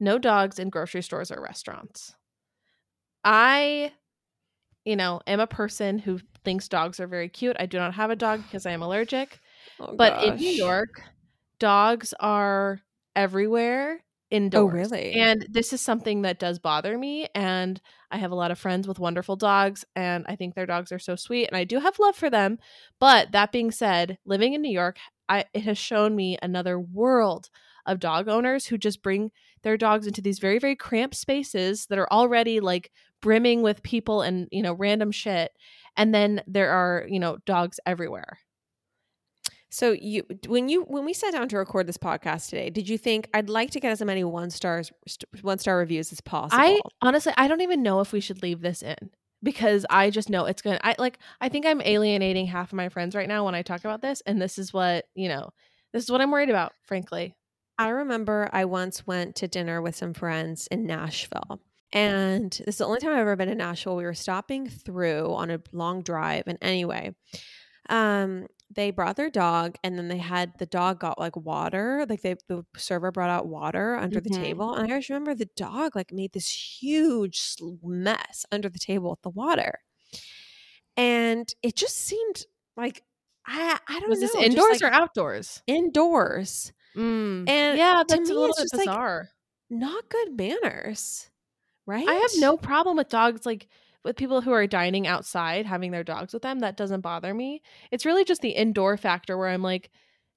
[0.00, 2.14] no dogs in grocery stores or restaurants.
[3.24, 3.92] I,
[4.84, 7.56] you know, am a person who thinks dogs are very cute.
[7.60, 9.38] I do not have a dog because I am allergic.
[9.80, 10.48] Oh, But in New.
[10.48, 11.02] York,
[11.58, 12.80] dogs are
[13.14, 14.88] everywhere oh, indoors.
[14.92, 15.12] Oh, really?
[15.12, 17.28] And this is something that does bother me.
[17.34, 17.80] And
[18.10, 20.98] I have a lot of friends with wonderful dogs, and I think their dogs are
[20.98, 22.58] so sweet, and I do have love for them.
[22.98, 27.48] But that being said, living in New York, I, it has shown me another world
[27.86, 29.30] of dog owners who just bring
[29.62, 34.22] their dogs into these very, very cramped spaces that are already like brimming with people
[34.22, 35.52] and, you know, random shit.
[35.96, 38.38] And then there are, you know, dogs everywhere.
[39.72, 42.98] So you when you when we sat down to record this podcast today, did you
[42.98, 46.62] think I'd like to get as many one stars st- one star reviews as possible?
[46.62, 49.10] I honestly, I don't even know if we should leave this in
[49.42, 52.76] because I just know it's going to, I like, I think I'm alienating half of
[52.76, 54.22] my friends right now when I talk about this.
[54.26, 55.50] And this is what, you know,
[55.92, 57.34] this is what I'm worried about, frankly.
[57.78, 61.60] I remember I once went to dinner with some friends in Nashville.
[61.94, 63.96] And this is the only time I've ever been in Nashville.
[63.96, 66.44] We were stopping through on a long drive.
[66.46, 67.14] And anyway,
[67.90, 72.06] um, they brought their dog and then they had the dog got like water.
[72.08, 74.36] Like they the server brought out water under the Mhm.
[74.42, 74.74] table.
[74.74, 76.48] And I just remember the dog like made this
[76.82, 79.80] huge mess under the table with the water.
[80.96, 83.02] And it just seemed like
[83.46, 84.20] I I don't Was know.
[84.20, 85.62] this just, indoors like, or outdoors?
[85.66, 86.72] indoors?
[86.96, 87.48] Mm.
[87.48, 89.30] And yeah, that's me, a little bit just, like, bizarre.
[89.70, 91.30] not good manners,
[91.86, 92.08] right?
[92.08, 93.68] I have no problem with dogs, like
[94.04, 96.60] with people who are dining outside having their dogs with them.
[96.60, 97.62] That doesn't bother me.
[97.90, 99.90] It's really just the indoor factor where I'm like,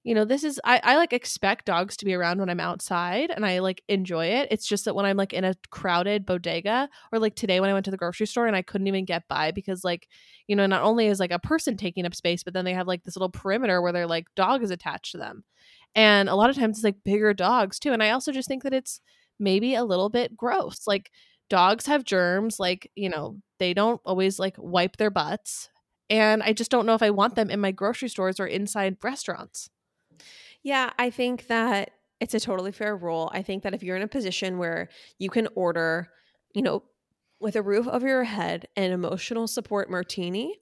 [0.06, 3.32] you know, this is I, I like expect dogs to be around when I'm outside
[3.32, 4.50] and I like enjoy it.
[4.52, 7.74] It's just that when I'm like in a crowded bodega or like today when I
[7.74, 10.08] went to the grocery store and I couldn't even get by because like,
[10.46, 12.86] you know, not only is like a person taking up space, but then they have
[12.86, 15.44] like this little perimeter where their like dog is attached to them.
[15.96, 17.92] And a lot of times it's like bigger dogs too.
[17.92, 19.02] And I also just think that it's
[19.40, 20.86] maybe a little bit gross.
[20.86, 21.10] Like
[21.50, 25.70] dogs have germs, like, you know, they don't always like wipe their butts.
[26.10, 28.98] And I just don't know if I want them in my grocery stores or inside
[29.04, 29.70] restaurants.
[30.64, 33.30] Yeah, I think that it's a totally fair rule.
[33.34, 36.10] I think that if you're in a position where you can order,
[36.54, 36.84] you know,
[37.40, 40.60] with a roof over your head an emotional support martini,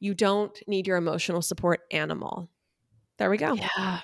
[0.00, 2.50] you don't need your emotional support animal.
[3.18, 3.54] There we go.
[3.54, 4.00] Yeah.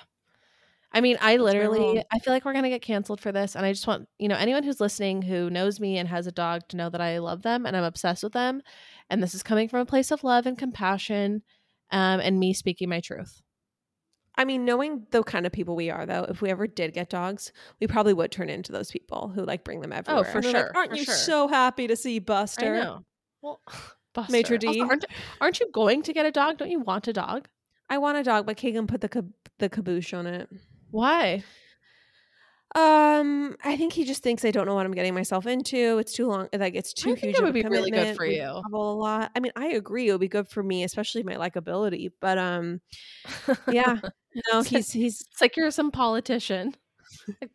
[0.93, 2.03] I mean, I literally.
[2.11, 4.27] I feel like we're going to get canceled for this and I just want, you
[4.27, 7.19] know, anyone who's listening who knows me and has a dog to know that I
[7.19, 8.61] love them and I'm obsessed with them
[9.09, 11.43] and this is coming from a place of love and compassion
[11.91, 13.41] um and me speaking my truth.
[14.35, 17.09] I mean, knowing the kind of people we are, though, if we ever did get
[17.09, 20.25] dogs, we probably would turn into those people who like bring them everywhere.
[20.27, 21.13] Oh, for they're like, sure, Aren't for you sure.
[21.13, 22.75] so happy to see Buster?
[22.75, 23.05] I know.
[23.41, 23.61] Well,
[24.13, 24.37] Buster.
[24.37, 24.81] Also, d'.
[24.81, 25.05] aren't,
[25.39, 26.57] aren't you going to get a dog?
[26.57, 27.47] Don't you want a dog?
[27.89, 30.49] I want a dog, but Kagan put the cab- the caboose on it.
[30.91, 31.43] Why?
[32.73, 35.97] Um, I think he just thinks I don't know what I'm getting myself into.
[35.97, 36.47] It's too long.
[36.53, 37.35] Like it's too I huge.
[37.37, 38.17] it would be really good commitment.
[38.17, 38.43] for We you.
[38.61, 39.31] travel a lot.
[39.35, 40.07] I mean, I agree.
[40.07, 42.11] It would be good for me, especially my likability.
[42.21, 42.79] But um,
[43.69, 43.99] yeah,
[44.51, 45.21] no, It's he's he's.
[45.21, 46.75] It's like you're some politician.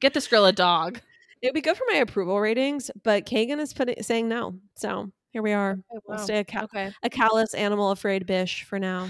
[0.00, 1.00] Get this girl a dog.
[1.40, 4.56] It would be good for my approval ratings, but Kagan is putting saying no.
[4.74, 5.78] So here we are.
[6.06, 6.92] We'll stay a, ca- Okay.
[7.02, 9.08] a callous animal afraid bish for now.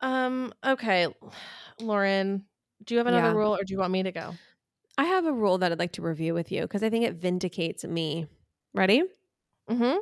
[0.00, 0.54] Um.
[0.64, 1.08] Okay,
[1.80, 2.44] Lauren.
[2.84, 3.34] Do you have another Yeah.
[3.34, 4.34] rule, or do you want me to go?
[4.98, 7.14] I have a rule that I'd like to review with you because I think it
[7.14, 8.26] vindicates me.
[8.74, 9.02] Ready?
[9.70, 9.98] Mm-hmm.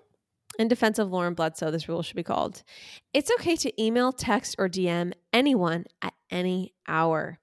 [0.58, 2.62] In defense of Lauren Bledsoe, this rule should be called
[3.12, 7.38] It's okay to email, text, or DM anyone at any hour.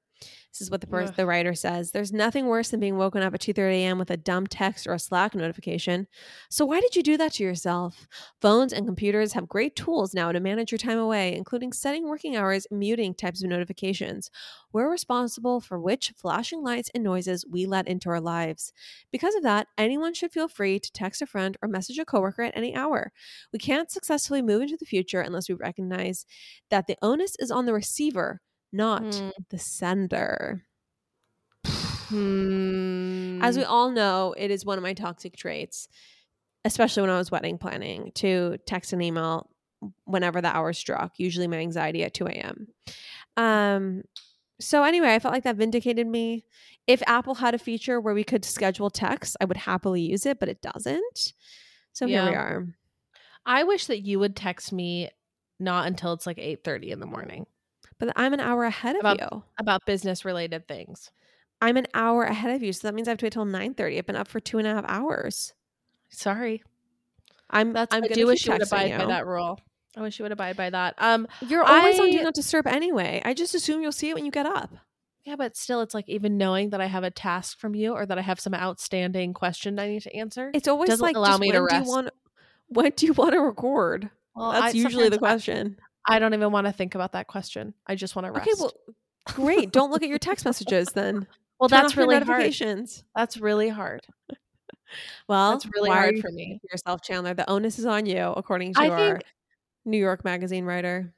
[0.57, 1.15] This is what the, pers- Ugh.
[1.15, 1.91] the writer says.
[1.91, 3.99] There's nothing worse than being woken up at 2:30 a.m.
[3.99, 6.07] with a dumb text or a Slack notification.
[6.49, 8.07] So why did you do that to yourself?
[8.41, 12.35] Phones and computers have great tools now to manage your time away, including setting working
[12.35, 14.31] hours muting types of notifications.
[14.73, 18.73] We're responsible for which flashing lights and noises we let into our lives.
[19.11, 22.41] Because of that, anyone should feel free to text a friend or message a coworker
[22.41, 23.11] at any hour.
[23.53, 26.25] We can't successfully move into the future unless we recognize
[26.69, 28.41] that the onus is on the receiver,
[28.71, 29.29] not Hmm.
[29.49, 30.63] the sender.
[31.65, 33.41] Hmm.
[33.41, 35.87] As we all know, it is one of my toxic traits,
[36.63, 39.49] especially when I was wedding planning, to text and email
[40.05, 42.67] whenever the hour struck, usually my anxiety at 2 a.m.
[43.35, 44.03] Um,
[44.59, 46.45] so anyway, I felt like that vindicated me.
[46.87, 50.39] If Apple had a feature where we could schedule texts, I would happily use it,
[50.39, 51.33] but it doesn't.
[51.93, 52.65] So here we are.
[53.45, 55.09] I wish that you would text me
[55.59, 57.45] not until it's like 8:30 in the morning
[57.99, 59.43] But I'm an hour ahead of About- you.
[59.59, 61.11] about business related things.
[61.61, 63.73] I'm an hour ahead of you, so that means I have to wait till nine
[63.73, 63.97] thirty.
[63.97, 65.53] I've been up for two and a half hours.
[66.09, 66.63] Sorry.
[67.49, 67.73] I'm.
[67.73, 69.59] That's I'm I do wish you would abide by that rule.
[69.95, 70.93] I wish you would abide by that.
[70.99, 73.21] Um You're always on I- do not disturb anyway.
[73.25, 74.71] I just assume you'll see it when you get up.
[75.23, 78.05] yeah, but still it's like even knowing that I have a task from you or
[78.05, 80.51] that I have some outstanding question I need to answer.
[80.53, 81.89] It's always Doesn't like allow me to when do you rest.
[81.89, 82.09] want?
[82.67, 84.09] When do you want to record?
[84.35, 85.77] well, That's I- usually the question.
[86.07, 87.73] I, don't even want to think about that question.
[87.85, 88.47] I just want to rest.
[88.49, 88.73] Okay, well,
[89.25, 89.71] great.
[89.71, 91.27] Don't look at your text messages then.
[91.59, 92.53] well Turn that's really hard.
[93.15, 94.05] That's really hard.
[95.27, 96.59] Well, That's really hard for me.
[96.61, 97.33] for yourself, Chandler.
[97.33, 99.23] The onus is on you, according to I our think-
[99.85, 101.13] New York Magazine writer.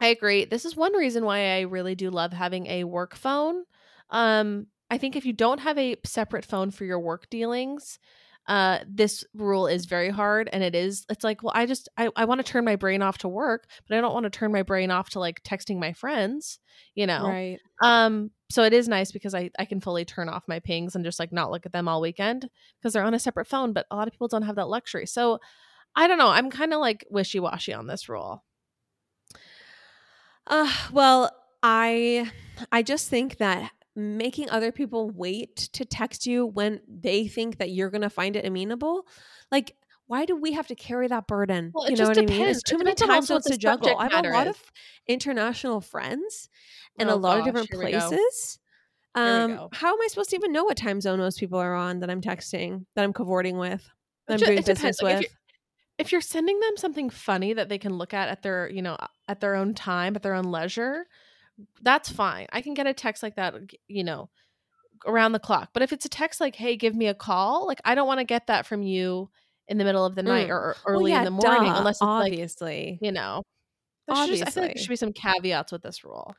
[0.00, 0.44] I agree.
[0.44, 3.64] This is one reason why I really do love having a work phone.
[4.10, 7.98] Um, I think if you don't have a separate phone for your work dealings,
[8.48, 10.48] uh, this rule is very hard.
[10.52, 13.02] And it is, it's like, well, I just, I, I want to turn my brain
[13.02, 15.78] off to work, but I don't want to turn my brain off to like texting
[15.78, 16.58] my friends,
[16.94, 17.26] you know?
[17.28, 17.58] Right.
[17.82, 21.04] Um, so it is nice because I, I can fully turn off my pings and
[21.04, 23.86] just like not look at them all weekend because they're on a separate phone, but
[23.90, 25.06] a lot of people don't have that luxury.
[25.06, 25.40] So
[25.96, 26.28] I don't know.
[26.28, 28.44] I'm kind of like wishy washy on this rule.
[30.46, 31.32] Uh, well,
[31.62, 32.30] I
[32.70, 37.70] I just think that making other people wait to text you when they think that
[37.70, 39.06] you're going to find it amenable,
[39.50, 39.74] like
[40.06, 41.72] why do we have to carry that burden?
[41.74, 42.42] Well, it you know just what I mean?
[42.42, 42.58] depends.
[42.58, 43.96] It's too It many depends time zones to juggle.
[43.98, 44.56] I have a lot is.
[44.56, 44.72] of
[45.08, 46.48] international friends
[46.98, 47.98] in a Oh, lot of different here we go.
[47.98, 48.58] places.
[49.14, 52.00] Um, how am I supposed to even know what time zone most people are on
[52.00, 53.88] that I'm texting, that I'm cavorting with,
[54.28, 54.68] that I'm doing depends.
[54.68, 55.22] business Like, if with?
[55.22, 55.32] you're-
[55.98, 58.98] if you're sending them something funny that they can look at at their you know
[59.28, 61.06] at their own time at their own leisure
[61.82, 63.54] that's fine i can get a text like that
[63.88, 64.28] you know
[65.06, 67.80] around the clock but if it's a text like hey give me a call like
[67.84, 69.28] i don't want to get that from you
[69.68, 70.50] in the middle of the night Mm.
[70.50, 72.98] or, or Well, early yeah, in the morning duh, unless it's like obviously.
[73.02, 73.42] you know
[74.06, 76.34] there's just- I feel like there should be some caveats with this rule.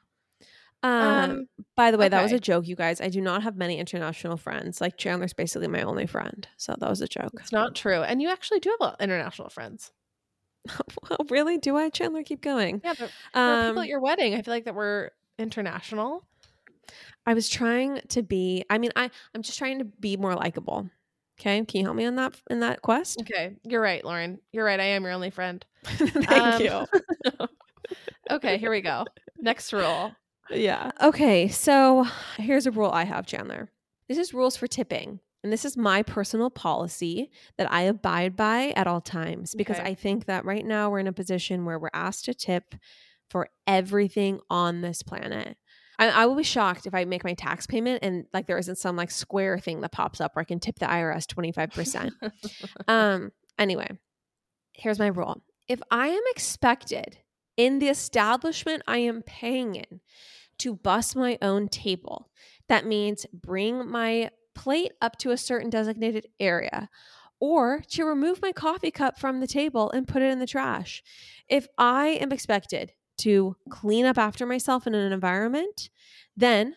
[0.84, 1.46] Um, Um,
[1.76, 3.02] by the way, that was a joke, you guys.
[3.02, 4.80] I do not have many international friends.
[4.80, 6.48] Like Chandler's basically my only friend.
[6.56, 7.32] So that was a joke.
[7.40, 9.92] It's not true, and you actually do have international friends.
[11.10, 11.58] well, really?
[11.58, 11.90] Do I?
[11.90, 12.82] Chandler, keep going.
[12.84, 14.34] Yeah, but are people Um, at your wedding.
[14.36, 16.26] I feel like that were international.
[17.26, 18.64] I was trying to be.
[18.70, 20.90] I mean, I I'm just trying to be more likable.
[21.40, 23.22] Okay, can you help me on that in that quest?
[23.22, 24.40] Okay, you're right, Lauren.
[24.52, 24.80] You're right.
[24.80, 25.64] I am your only friend.
[25.86, 27.48] Thank Um, you.
[28.30, 29.06] Okay, here we go.
[29.38, 30.12] Next rule.
[30.50, 30.92] Yeah.
[31.02, 32.06] Okay, so
[32.38, 33.70] here's a rule I have, Chandler.
[34.10, 35.22] This is rules for tipping.
[35.48, 39.92] And this is my personal policy that I abide by at all times because Okay.
[39.92, 42.76] I think that right now we're in a position where we're asked to tip
[43.30, 45.56] for everything on this planet.
[45.98, 48.78] I, I will be shocked if I make my tax payment and like there isn't
[48.78, 52.12] some like square thing that pops up where I can tip the IRS 25%.
[52.90, 53.88] Um, anyway,
[54.74, 55.42] here's my rule.
[55.70, 57.20] If I am expected
[57.56, 60.02] in the establishment I am paying in
[60.60, 62.32] to bus my own table,
[62.68, 66.90] that means bring my plate up to a certain designated area
[67.40, 71.04] or to remove my coffee cup from the table and put it in the trash.
[71.48, 75.90] If I am expected to clean up after myself in an environment,
[76.36, 76.76] then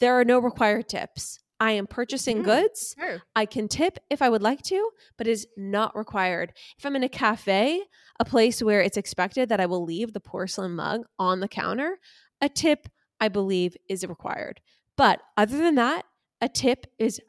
[0.00, 1.38] there are no required tips.
[1.62, 2.44] I am purchasing Hmm.
[2.44, 2.94] goods.
[2.98, 3.22] Sure.
[3.36, 6.54] I can tip if I would like to, but is not required.
[6.78, 7.82] If I'm in a cafe,
[8.18, 11.98] a place where it's expected that I will leave the porcelain mug on the counter,
[12.40, 12.88] a tip
[13.20, 14.62] I believe is required.
[14.96, 16.06] But other than that,
[16.40, 17.20] a tip is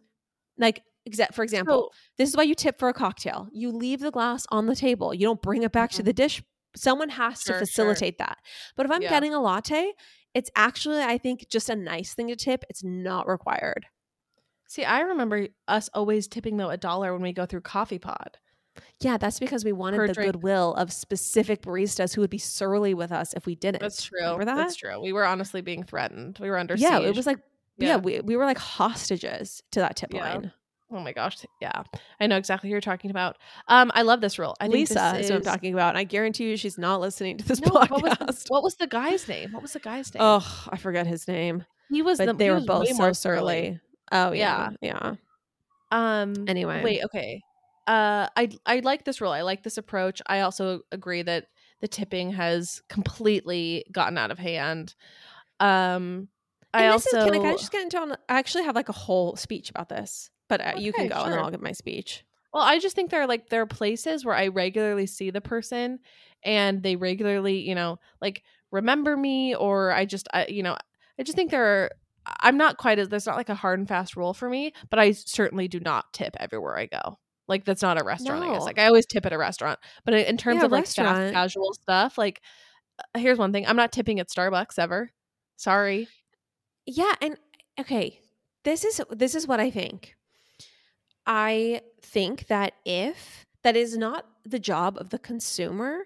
[0.57, 3.47] like exa- for example, So- this is why you tip for a cocktail.
[3.51, 5.13] You leave the glass on the table.
[5.13, 6.05] You don't bring it back to Mhm.
[6.05, 6.43] the dish.
[6.75, 7.65] Someone has Sure, to sure.
[7.65, 8.37] facilitate that.
[8.75, 9.09] But if I'm Yeah.
[9.09, 9.93] getting a latte,
[10.33, 12.63] it's actually I think just a nice thing to tip.
[12.69, 13.87] It's not required.
[14.67, 18.37] See, I remember us always tipping though a dollar when we go through Coffee Pod.
[19.01, 20.31] Yeah, that's because we wanted Per the drink.
[20.31, 23.81] goodwill of specific baristas who would be surly with us if we didn't.
[23.81, 24.21] That's true.
[24.21, 24.55] Remember that?
[24.55, 25.01] That's true.
[25.01, 26.37] We were honestly being threatened.
[26.39, 27.07] We were under yeah, siege.
[27.09, 27.39] it was like
[27.81, 27.97] yeah, Yeah.
[27.97, 30.21] we, we were like hostages to that tip Yeah.
[30.33, 30.51] line.
[30.93, 31.37] Oh my gosh.
[31.61, 31.83] Yeah.
[32.19, 33.37] I know exactly who you're talking about.
[33.69, 34.55] Um, I love this rule.
[34.59, 35.89] I Lisa this is who I'm talking about.
[35.89, 37.89] And I guarantee you she's not listening to this No, podcast.
[37.91, 39.53] what was, the, what was the guy's name?
[39.53, 40.21] What was the guy's name?
[40.21, 41.63] oh, I forget his name.
[41.89, 43.79] he was But the, they were both so surly.
[44.11, 44.71] Oh yeah.
[44.81, 45.15] Yeah.
[45.91, 46.83] Um Anyway.
[46.83, 47.41] wait, okay.
[47.87, 49.31] Uh I I like this rule.
[49.31, 50.21] I like this approach.
[50.27, 51.45] I also agree that
[51.79, 54.93] the tipping has completely gotten out of hand.
[55.61, 56.27] Um
[56.73, 58.93] I And also is, can I, just get into on I actually have like a
[58.93, 60.29] whole speech about this.
[60.47, 61.39] But uh, you can Okay, go and then.
[61.39, 62.23] I'll give my speech.
[62.53, 65.41] Well, I just think there are like there are places where I regularly see the
[65.41, 65.99] person
[66.43, 70.77] and they regularly, you know, like remember me or I just I you know,
[71.19, 71.91] I just think there are
[72.41, 74.99] I'm not quite as there's not like a hard and fast rule for me, but
[74.99, 77.19] I certainly do not tip everywhere I go.
[77.47, 78.61] Like that's not a restaurant, I guess.
[78.61, 78.65] No.
[78.65, 81.27] Like I always tip at a restaurant, but in in terms Yeah, of like fast
[81.31, 82.41] casual stuff, like
[82.99, 85.11] uh, here's one thing: I'm not tipping at Starbucks ever.
[85.57, 86.07] Sorry.
[86.85, 87.37] Yeah, and
[87.79, 88.19] okay,
[88.63, 90.15] this is this is what I think.
[91.25, 96.05] I think that if that is not the job of the consumer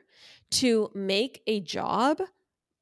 [0.51, 2.21] to make a job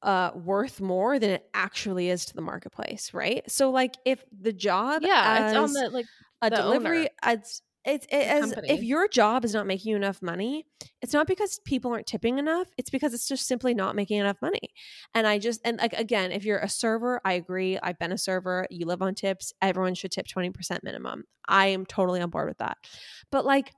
[0.02, 3.48] uh, worth more than it actually is to the marketplace, right?
[3.50, 6.06] So, like, if the job, Yeah, it's on the like
[6.42, 9.96] a the delivery, owner, as it's it, as if your job is not making you
[9.96, 10.64] enough money,
[11.02, 12.68] it's not because people aren't tipping enough.
[12.78, 14.72] It's because it's just simply not making enough money.
[15.14, 17.78] And I just and like again, if you're a server, I agree.
[17.82, 18.66] I've been a server.
[18.70, 19.52] You live on tips.
[19.60, 21.24] Everyone should tip twenty percent minimum.
[21.46, 22.78] I am totally on board with that.
[23.30, 23.72] But like,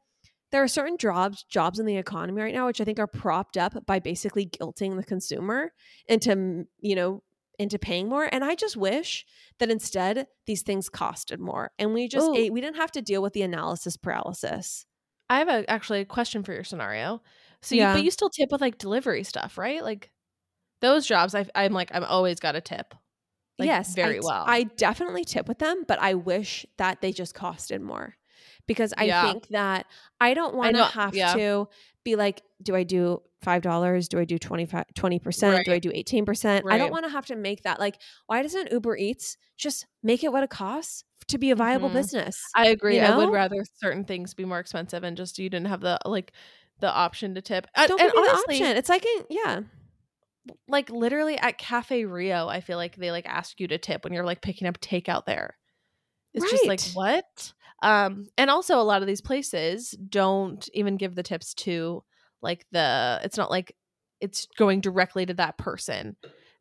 [0.52, 3.56] there are certain jobs jobs in the economy right now which I think are propped
[3.56, 5.72] up by basically guilting the consumer
[6.08, 7.22] into you know
[7.58, 8.28] into paying more.
[8.30, 9.24] And I just wish
[9.58, 13.22] that instead these things costed more, and we just ate, we didn't have to deal
[13.22, 14.86] with the analysis paralysis.
[15.28, 17.22] I have a actually a question for your scenario.
[17.62, 17.94] So, you, Yeah.
[17.94, 19.82] but you still tip with like delivery stuff, right?
[19.82, 20.10] Like
[20.80, 22.94] those jobs, I, I'm like, I'm always got a tip.
[23.58, 24.44] Like, yes, very I, well.
[24.46, 28.14] I definitely tip with them, but I wish that they just costed more
[28.66, 29.24] because I Yeah.
[29.32, 29.86] think that
[30.20, 31.34] I don't want to have yeah.
[31.34, 31.68] to
[32.04, 34.08] be like, do I do five dollars?
[34.08, 34.84] Do I do 25
[35.22, 35.64] percent?
[35.64, 36.64] Do I do eighteen percent?
[36.68, 37.78] I don't want to have to make that.
[37.80, 41.88] Like, why doesn't Uber Eats just make it what it costs to be a viable
[41.90, 41.94] Mhm.
[41.94, 42.42] business?
[42.54, 42.96] I agree.
[42.96, 45.98] you I would rather certain things be more expensive and just you didn't have the
[46.04, 46.32] like
[46.80, 47.66] the option to tip.
[47.74, 48.76] Uh, don't and give me honestly, the option.
[48.76, 49.60] It's like, yeah,
[50.68, 54.12] like literally at Cafe Rio, I feel like they like ask you to tip when
[54.12, 55.56] you're like picking up takeout there.
[56.34, 57.52] It's just like what?
[57.82, 62.02] Um, and also a lot of these places don't even give the tips to
[62.42, 63.20] like the.
[63.22, 63.76] It's not like
[64.20, 66.16] it's going directly to that person.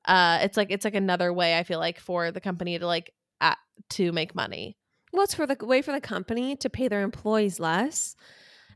[0.05, 3.11] Uh, it's like it's like another way I feel like for the company to like
[3.41, 3.57] at,
[3.91, 4.77] to make money.
[5.11, 8.15] Well, it's for the way for the company to pay their employees less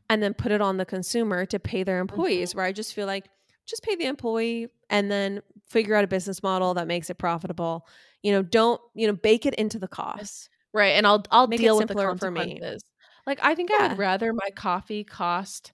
[0.08, 3.06] and then put it on the consumer to pay their employees, where I just feel
[3.06, 3.28] like
[3.66, 7.86] just pay the employee and then figure out a business model that makes it profitable.
[8.22, 10.48] You know, don't, you know, bake it into the cost.
[10.72, 10.94] Right.
[10.96, 12.40] And I'll I'll Make deal with the simpler for me.
[12.40, 12.84] consequences.
[13.26, 15.72] Like I think I would rather my coffee cost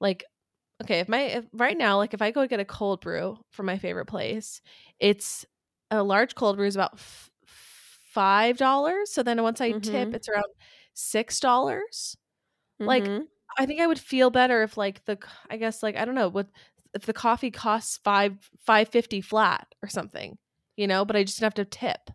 [0.00, 0.24] like
[0.82, 3.66] okay, if my if right now, like if I go get a cold brew from
[3.66, 4.60] my favorite place,
[5.00, 5.44] it's
[5.90, 9.10] a large cold brew is about f- five dollars.
[9.12, 10.14] So then once I tip, Mhm.
[10.14, 10.46] it's around
[10.94, 12.16] six dollars.
[12.86, 13.28] Like, Mhm.
[13.58, 15.18] I think I would feel better if like the
[15.50, 16.48] i guess like I don't know what
[16.94, 20.38] if the coffee costs five five fifty flat or something,
[20.76, 22.10] you know, but I just have to tip.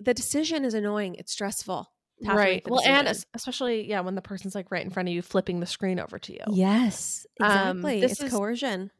[0.00, 1.16] the decision is annoying.
[1.16, 1.91] It's stressful.
[2.24, 3.28] Right well and decision.
[3.34, 6.18] especially yeah when the person's like right in front of you flipping the screen over
[6.18, 8.00] to you yes, Um, exactly.
[8.00, 8.90] this it's is- coercion.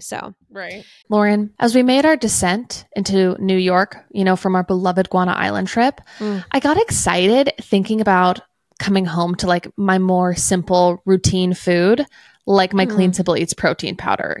[0.00, 4.64] So, right Lauren, as we made our descent into New York, you know, from our
[4.64, 6.42] beloved Guana Island trip, Mm.
[6.50, 8.40] I got excited thinking about
[8.78, 12.06] coming home to like my more simple routine food,
[12.46, 12.90] like my Mm.
[12.94, 14.40] Clean Simple Eats protein powder.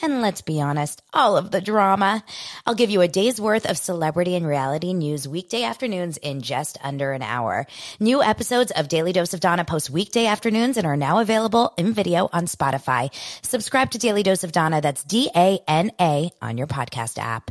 [0.00, 2.22] And let's be honest, all of the drama.
[2.66, 6.78] I'll give you a day's worth of celebrity and reality news weekday afternoons in just
[6.84, 7.66] under an hour.
[7.98, 11.92] New episodes of Daily Dose of Dana post weekday afternoons and are now available in
[11.92, 13.12] video on Spotify.
[13.42, 14.80] Subscribe to Daily Dose of Dana.
[14.80, 17.50] That's D A N A on your podcast app.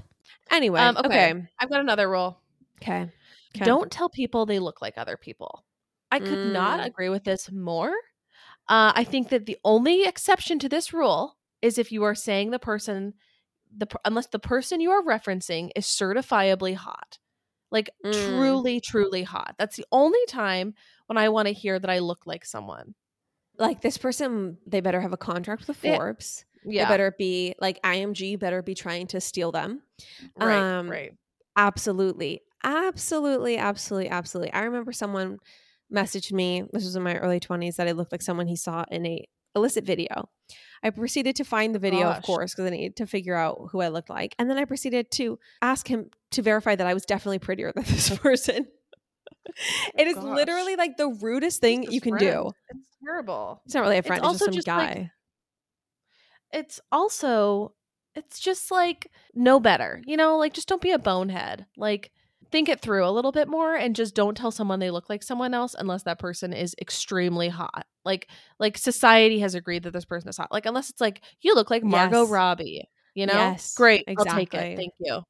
[0.50, 1.32] Anyway, um okay.
[1.34, 1.44] okay.
[1.60, 2.40] i've got another rule
[2.82, 3.12] Okay.
[3.56, 3.66] Okay.
[3.66, 5.66] don't tell people they look like other people
[6.10, 6.86] i could not Mm.
[6.86, 7.90] agree with this more
[8.70, 12.52] uh, i think that the only exception to this rule is if you are saying
[12.52, 13.14] the person
[13.76, 17.18] the unless the person you are referencing is certifiably hot
[17.72, 18.14] like Mm.
[18.26, 20.74] truly truly hot that's the only time
[21.08, 22.96] when i want to hear that i look like someone
[23.60, 25.78] like this person, they better have a contract with.
[25.78, 26.46] Forbes.
[26.64, 29.82] yeah They better be like IMG better be trying to steal them.
[30.40, 31.12] right um, right
[31.56, 32.42] Absolutely.
[32.64, 34.54] Absolutely, absolutely, absolutely.
[34.54, 35.40] I remember someone
[35.92, 38.84] messaged me, this was in my early 20s, that I looked like someone he saw
[38.92, 39.26] in a
[39.58, 40.30] illicit video.
[40.84, 42.18] I proceeded to find the video, Gosh.
[42.18, 44.36] of course, because I needed to figure out who I looked like.
[44.38, 47.84] And then I proceeded to ask him to verify that I was definitely prettier than
[47.86, 48.68] this person.
[49.50, 49.52] Oh
[49.98, 50.24] it is gosh.
[50.24, 52.32] literally like the rudest thing you can friend?
[52.32, 52.52] do.
[52.70, 53.62] It's terrible.
[53.66, 55.12] It's not really a friend, it's, just also some just, like, guy.
[56.52, 57.74] It's also
[58.16, 60.02] it's just like no better.
[60.06, 61.66] You know, like just don't be a bonehead.
[61.78, 62.12] Like
[62.52, 65.24] think it through a little bit more and just don't tell someone they look like
[65.24, 67.86] someone else unless that person is extremely hot.
[68.06, 68.28] Like
[68.60, 70.52] like society has agreed that this person is hot.
[70.52, 72.30] Like unless it's like you look like Margot Yes.
[72.30, 73.34] Robbie, you know?
[73.34, 74.04] Yes, Great.
[74.18, 74.78] I'll take it.
[74.78, 75.22] Thank you.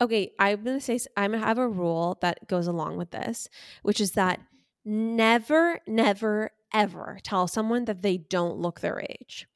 [0.00, 3.48] Okay, I'm gonna say I'm gonna have a rule that goes along with this,
[3.82, 4.40] which is that
[4.84, 9.46] never, never, ever tell someone that they don't look their age.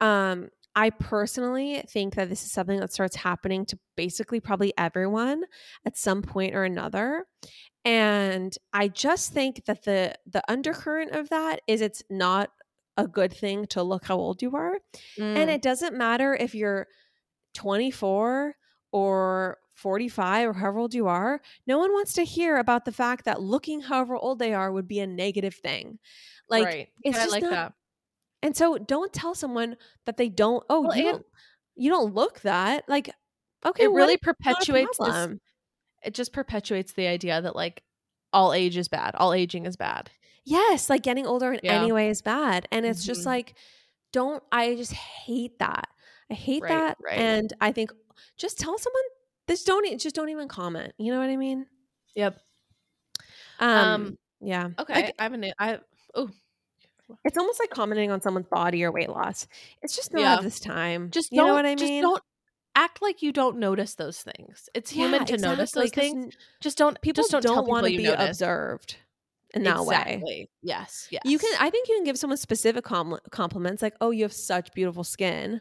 [0.00, 5.44] Um, I personally think that this is something that starts happening to basically probably everyone
[5.84, 7.26] at some point or another.
[7.84, 12.50] And I just think that the the undercurrent of that is it's not
[12.96, 14.78] a good thing to look how old you are.
[15.18, 15.36] Mm.
[15.36, 16.86] And it doesn't matter if you're
[17.54, 18.54] 24
[18.92, 21.40] or 45 or however old you are.
[21.66, 24.86] No one wants to hear about the fact that looking however old they are would
[24.86, 25.98] be a negative thing.
[26.48, 26.88] Like, right.
[27.02, 27.72] it's Yeah, I like not- that.
[28.42, 29.76] And so don't tell someone
[30.06, 31.26] that they don't, oh, Well, you, don't,
[31.76, 32.88] you don't look that.
[32.88, 33.10] Like,
[33.64, 35.28] okay, It really a perpetuates this
[36.02, 37.82] it just perpetuates the idea that like
[38.32, 39.14] all age is bad.
[39.16, 40.10] All aging is bad.
[40.44, 41.82] Yes, like getting older in Yeah.
[41.82, 42.66] any way is bad.
[42.72, 43.26] And it's just Mhm.
[43.26, 43.54] like,
[44.12, 45.88] don't, I just hate that.
[46.30, 46.96] I hate Right, that.
[47.04, 47.18] right.
[47.18, 47.92] And I think
[48.38, 49.02] just tell someone
[49.46, 50.94] this don't just don't even comment.
[50.96, 51.66] You know what I mean?
[52.14, 52.40] Yep.
[53.58, 54.68] Um, Um, yeah.
[54.78, 54.94] Okay.
[54.94, 55.80] Like, I have an I
[56.14, 56.30] oh
[57.24, 59.46] it's almost like commenting on someone's body or weight loss.
[59.82, 60.40] It's just not Yeah.
[60.42, 61.10] this time.
[61.10, 62.02] just you don't know what I just mean?
[62.02, 62.22] don't
[62.76, 64.68] act like you don't notice those things.
[64.74, 66.34] It's human Yeah, to notice exactly, those 'cause things.
[66.60, 68.28] Just don't People just don't, don't want to be notice.
[68.28, 68.96] observed
[69.54, 70.48] in that way.
[70.62, 71.08] Yes.
[71.10, 71.22] Yes.
[71.24, 74.32] You can I think you can give someone specific com- compliments like, "Oh, you have
[74.32, 75.60] such beautiful skin."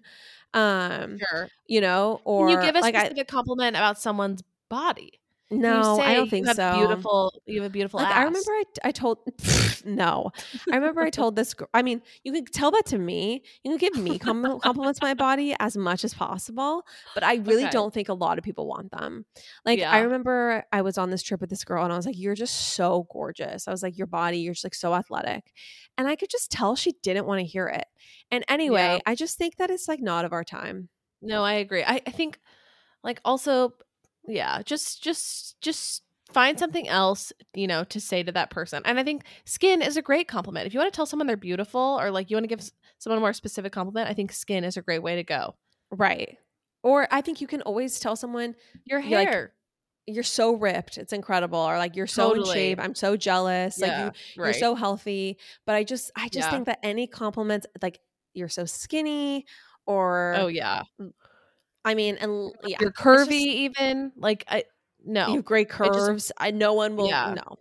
[0.54, 1.47] Um, sure.
[1.68, 5.20] you know, or Can you give a like I, compliment about someone's body?
[5.52, 6.78] No, I don't think you have so.
[6.78, 7.41] Beautiful.
[7.47, 8.00] You have a beautiful.
[8.00, 8.18] Like ass.
[8.18, 9.18] I remember I, I told
[9.86, 10.32] no.
[10.72, 13.41] I remember I told this girl I mean, you can tell that to me.
[13.64, 16.84] You can give me com- compliments my body as much as possible,
[17.16, 17.72] but I really Okay.
[17.72, 19.26] don't think a lot of people want them.
[19.66, 19.91] Like Yeah.
[19.91, 22.36] I remember I was on this trip with this girl and I was like, "You're
[22.36, 25.52] just so gorgeous." I was like, "Your body, you're just like so athletic."
[25.97, 27.86] And I could just tell she didn't want to hear it.
[28.30, 29.00] And anyway, Yeah.
[29.06, 30.89] I just think that it's like not of our time.
[31.24, 31.84] No, I agree.
[31.84, 32.39] I, I think
[33.04, 33.74] like also
[34.28, 38.84] yeah, just just just find something else, you know, to say to that person.
[38.86, 40.67] And I think skin is a great compliment.
[40.67, 43.17] If you want to tell someone they're beautiful or like you want to give someone
[43.17, 45.55] a more specific compliment, I think skin is a great way to go.
[45.91, 46.39] Right.
[46.84, 49.55] Or I think you can always tell someone Your Yeah, like, hair.
[50.07, 53.82] you're so ripped, it's incredible, or like you're so in shape, I'm so jealous.
[53.82, 54.13] Like you, yeah,
[54.43, 54.53] you're right.
[54.53, 55.39] so healthy.
[55.65, 56.49] But I just I just Yeah.
[56.49, 57.99] think that any compliments like
[58.34, 59.45] you're so skinny
[59.88, 60.84] or oh yeah.
[61.86, 64.12] I mean and yeah, You're curvy just- even.
[64.18, 64.64] Like I
[65.06, 65.28] no.
[65.30, 66.32] you have great just- curves.
[66.38, 67.36] I no one will Yeah.
[67.36, 67.58] no.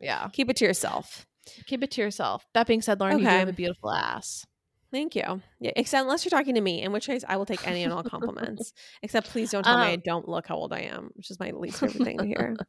[0.00, 0.28] yeah.
[0.32, 1.26] Keep it to yourself.
[1.66, 2.46] Keep it to yourself.
[2.54, 4.44] That being said, Lauren, you do have a beautiful ass.
[4.90, 5.40] Thank you.
[5.60, 7.92] Yeah, except unless you're talking to me, in which case I will take any and
[7.92, 8.72] all compliments.
[9.02, 11.40] except please don't tell me I Um, don't look how old I am, which is
[11.40, 12.56] my least favorite thing to hear.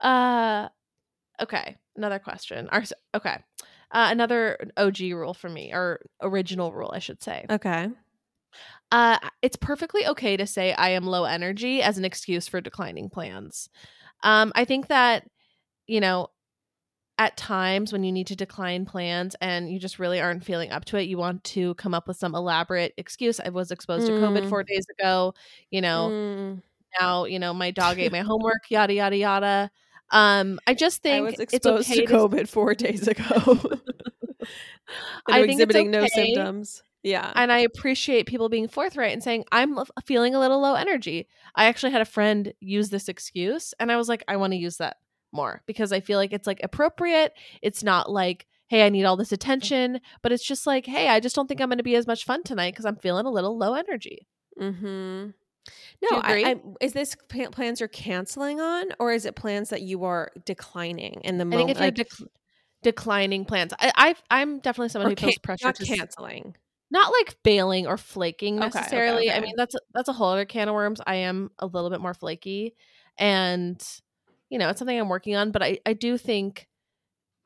[0.00, 0.68] Uh
[1.40, 2.68] okay, another question.
[2.70, 2.82] Our,
[3.14, 3.38] okay.
[3.90, 7.46] Uh, another OG rule for me or original rule I should say.
[7.48, 7.88] Okay.
[8.92, 13.10] Uh it's perfectly okay to say I am low energy as an excuse for declining
[13.10, 13.68] plans.
[14.22, 15.26] Um I think that
[15.86, 16.28] you know
[17.18, 20.84] at times when you need to decline plans and you just really aren't feeling up
[20.86, 23.40] to it, you want to come up with some elaborate excuse.
[23.40, 24.48] I was exposed to COVID Mm.
[24.50, 25.34] 4 days ago,
[25.70, 26.62] you know, Mm,
[27.00, 29.70] now you know my dog ate my homework yada yada yada
[30.12, 33.58] um i just I think was it's exposed okay to COVID four days ago.
[35.28, 36.08] I I'm think it's exhibiting no okay.
[36.34, 36.82] symptoms.
[37.02, 37.32] Yeah.
[37.36, 41.66] and i appreciate people being forthright and saying i'm feeling a little low energy i
[41.66, 44.78] actually had a friend use this excuse and i was like i want to use
[44.78, 44.96] that
[45.32, 47.32] more because i feel like it's like appropriate
[47.62, 51.20] it's not like hey i need all this attention but it's just like hey i
[51.20, 53.30] just don't think i'm going to be as much fun tonight because i'm feeling a
[53.30, 54.26] little low energy
[54.60, 55.30] mm-hmm.
[56.02, 56.44] No, I.
[56.44, 61.20] I, is this plans you're canceling on, or is it plans that you are declining
[61.24, 61.78] in the i think moment?
[61.78, 62.28] if you're dec-
[62.82, 66.54] declining plans i I've, i'm definitely someone or who feels pressure not to s- canceling.
[66.90, 69.30] Not like bailing or flaking Okay, okay, necessarily.
[69.30, 71.00] I mean, that's that's a whole other can of worms.
[71.06, 72.74] I am a little bit more flaky,
[73.18, 73.82] and
[74.50, 75.50] you know, it's something I'm working on.
[75.50, 76.68] But I I do think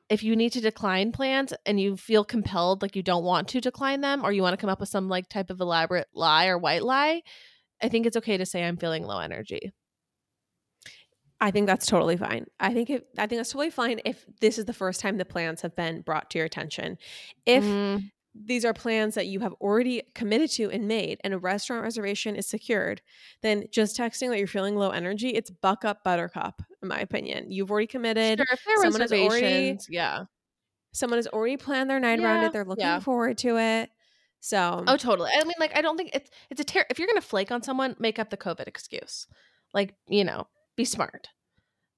[0.09, 3.61] if you need to decline plans and you feel compelled, like you don't want to
[3.61, 6.47] decline them, or you want to come up with some like type of elaborate lie
[6.47, 7.21] or white lie,
[7.81, 9.71] I think it's okay to say I'm feeling low energy.
[11.39, 12.45] I think that's totally fine.
[12.59, 15.25] I think it, I think that's totally fine if this is the first time the
[15.25, 16.99] plans have been brought to your attention.
[17.47, 21.37] If Mm, these are plans that you have already committed to and made and a
[21.37, 23.01] restaurant reservation is secured,
[23.41, 27.51] then just texting that you're feeling low energy, it's buck up buttercup, in my opinion.
[27.51, 28.39] You've already committed.
[28.39, 30.23] sure, if there are someone has already- reservations, yeah.
[30.93, 32.51] Someone has already planned their night around it.
[32.53, 32.99] They're looking yeah.
[32.99, 33.89] forward to it.
[34.41, 35.29] So Oh, totally.
[35.33, 37.61] I mean, like, I don't think it's it's a ter- if you're gonna flake on
[37.63, 39.27] someone, make up the COVID excuse.
[39.73, 41.27] Like, you know, be smart.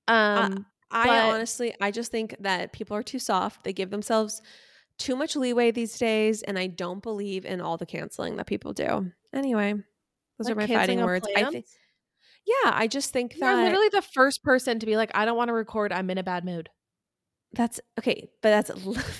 [0.08, 3.64] Um, I but- honestly, I just think that people are too soft.
[3.64, 4.42] They give themselves
[4.98, 8.74] too much leeway these days, and I don't believe in all the canceling that people
[8.74, 9.12] do.
[9.34, 9.74] Anyway,
[10.38, 11.28] those like are my fighting words.
[11.36, 11.66] I think,
[12.46, 15.38] yeah, I just think that You're literally the first person to be like, I don't
[15.38, 15.92] want to record.
[15.92, 16.70] I'm in a bad mood.
[17.54, 18.72] that's okay, but that's,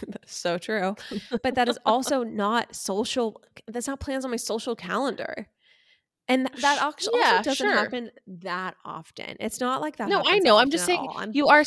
[0.08, 0.96] that's so true.
[1.44, 3.42] But that is also not social.
[3.68, 5.48] That's not plans on my social calendar.
[6.28, 7.76] And that actually yeah, also doesn't sure.
[7.76, 9.36] happen that often.
[9.42, 10.08] It's not like that.
[10.08, 10.56] no, I know.
[10.58, 11.26] I'm just saying all.
[11.32, 11.66] You are.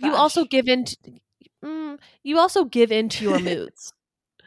[0.00, 0.86] You also give in.
[0.86, 0.96] To,
[1.64, 3.92] mm, you also give in to your moods.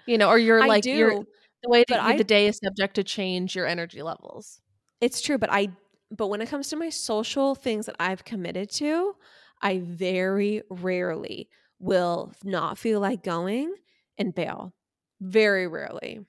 [0.06, 0.92] You know, or you're like do.
[0.92, 1.16] you're
[1.64, 4.62] the way that you, I- the day is subject to change your energy levels.
[5.02, 5.70] It's true, but I
[6.12, 9.16] but when it comes to my social things that I've committed to,
[9.62, 11.50] I very rarely
[11.80, 13.74] will not feel like going
[14.18, 14.74] and bail.
[15.22, 16.26] Very rarely.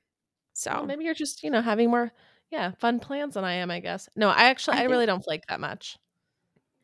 [0.54, 2.12] So Well, maybe you're just you know having more
[2.50, 3.70] yeah fun plans than I am.
[3.70, 4.08] I guess.
[4.16, 5.98] No, I actually I I, really don't flake that much.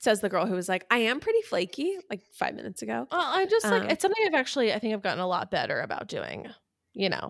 [0.02, 3.06] Says the girl who was like, I am pretty flaky, like five minutes ago.
[3.10, 5.50] Well, I just like Um, it's something I've actually I think I've gotten a lot
[5.50, 6.48] better about doing.
[6.94, 7.28] You know.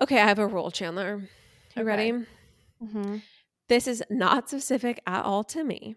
[0.00, 1.28] Okay, I have a rule, Chandler.
[1.76, 1.82] You Okay.
[1.82, 2.12] ready?
[2.82, 3.16] Mm-hmm.
[3.68, 5.96] This is not specific at all to me.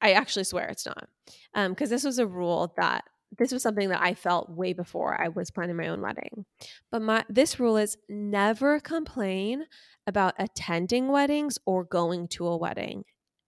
[0.00, 1.08] I actually swear it's not.
[1.54, 3.04] Um, because this was a rule that
[3.38, 6.44] this was something that I felt way before I was planning my own wedding.
[6.90, 9.64] But my this rule is never complain
[10.06, 13.04] about attending weddings or going to a wedding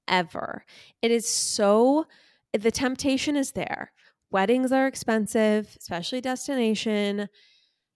[0.09, 0.65] ever.
[1.03, 2.07] It is so
[2.53, 3.93] the temptation is there.
[4.31, 7.29] Weddings are expensive, especially destination.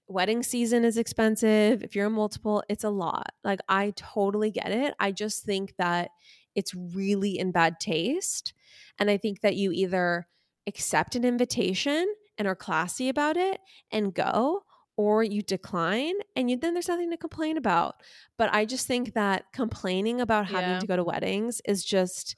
[0.06, 1.82] Wedding season is expensive.
[1.82, 3.32] If you're a multiple, it's a lot.
[3.44, 4.94] Like I totally get it.
[4.98, 6.10] I just think that
[6.54, 8.52] it's really in bad taste.
[8.98, 10.26] And I think that you either
[10.66, 12.06] accept an invitation
[12.36, 14.62] and are classy about it and go,
[14.98, 18.02] or you decline and you then there's nothing to complain about.
[18.36, 20.78] But I just think that complaining about having Yeah.
[20.80, 22.34] to go to weddings is just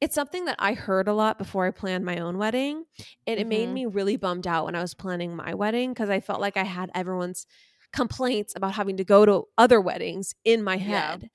[0.00, 2.84] it's something that I heard a lot before I planned my own wedding.
[3.26, 3.72] And it made Mhm.
[3.72, 6.64] me really bummed out when I was planning my wedding because I felt like I
[6.64, 7.46] had everyone's
[7.92, 11.12] complaints about having to go to other weddings in my Yeah.
[11.12, 11.30] head.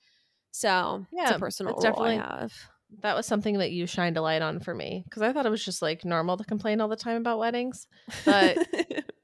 [0.52, 2.22] So it's Yeah, a personal it's definitely-.
[3.02, 5.52] That was something that you shined a light on for me because I thought it
[5.52, 7.88] was just like normal to complain all the time about weddings.
[8.26, 8.58] But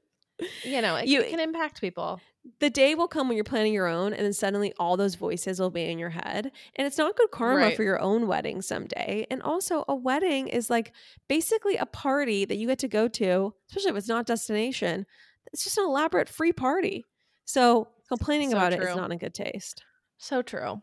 [0.64, 2.20] you know, it, You- can impact people.
[2.60, 5.58] the day will come when you're planning your own and then suddenly all those voices
[5.58, 7.76] will be in your head and it's not good karma Right.
[7.76, 10.92] for your own wedding someday and also a wedding is like
[11.26, 15.06] basically a party that you get to go to especially if it's not destination
[15.52, 17.04] it's just an elaborate free party
[17.44, 18.90] so complaining So about it true.
[18.90, 19.82] is not in good taste
[20.18, 20.80] So true.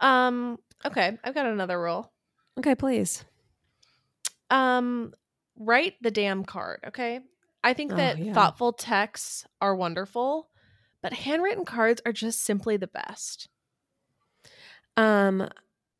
[0.00, 0.58] Um.
[0.84, 2.12] Okay, I've got another rule.
[2.56, 3.24] okay please
[4.50, 5.12] Um.
[5.60, 6.84] Write the damn card.
[6.86, 7.18] Okay.
[7.64, 8.32] I think Oh, that yeah.
[8.32, 10.48] thoughtful texts are wonderful,
[11.02, 13.48] but handwritten cards are just simply the best.
[14.96, 15.48] um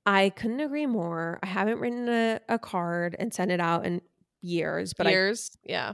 [0.06, 4.00] i couldn't agree more i haven't written a, a card and sent it out in
[4.40, 5.50] years but I Years.
[5.64, 5.92] yeah.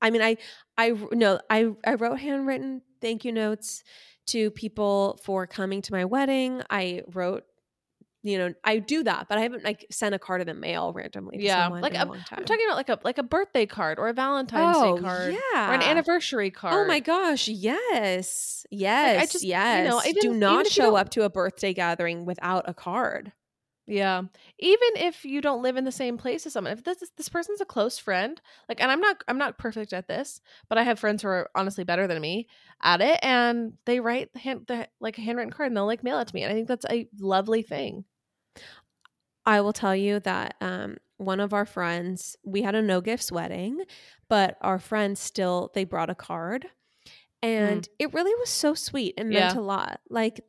[0.00, 0.36] I mean, I,
[0.76, 3.84] I no, I, I wrote handwritten thank you notes
[4.26, 6.62] to people for coming to my wedding.
[6.70, 7.44] I wrote,
[8.24, 10.92] you know, I do that, but I haven't like sent a card in the mail
[10.92, 11.38] randomly.
[11.38, 12.38] To Yeah, someone like in a- a long time.
[12.38, 15.32] I'm talking about like a like a birthday card or a Valentine's oh, Day card
[15.34, 16.74] yeah, or an anniversary card.
[16.74, 19.88] Oh my gosh, yes, yes, I just- you yes.
[19.88, 22.68] know, do I didn't- even not if you show up to a birthday gathering without
[22.68, 23.32] a card.
[23.88, 24.22] Yeah.
[24.60, 27.60] Even if you don't live in the same place as someone, if this this person's
[27.60, 31.00] a close friend, like and I'm not I'm not perfect at this, but I have
[31.00, 32.46] friends who are honestly better than me
[32.80, 36.04] at it and they write the hand the, like a handwritten card and they'll like
[36.04, 36.44] mail it to me.
[36.44, 38.04] And I think that's a lovely thing.
[39.44, 43.32] I will tell you that um, one of our friends, we had a no gifts
[43.32, 43.82] wedding,
[44.28, 46.66] but our friends still they brought a card,
[47.42, 49.56] and it really was so sweet and meant Yeah.
[49.56, 50.00] a lot.
[50.10, 50.40] Like,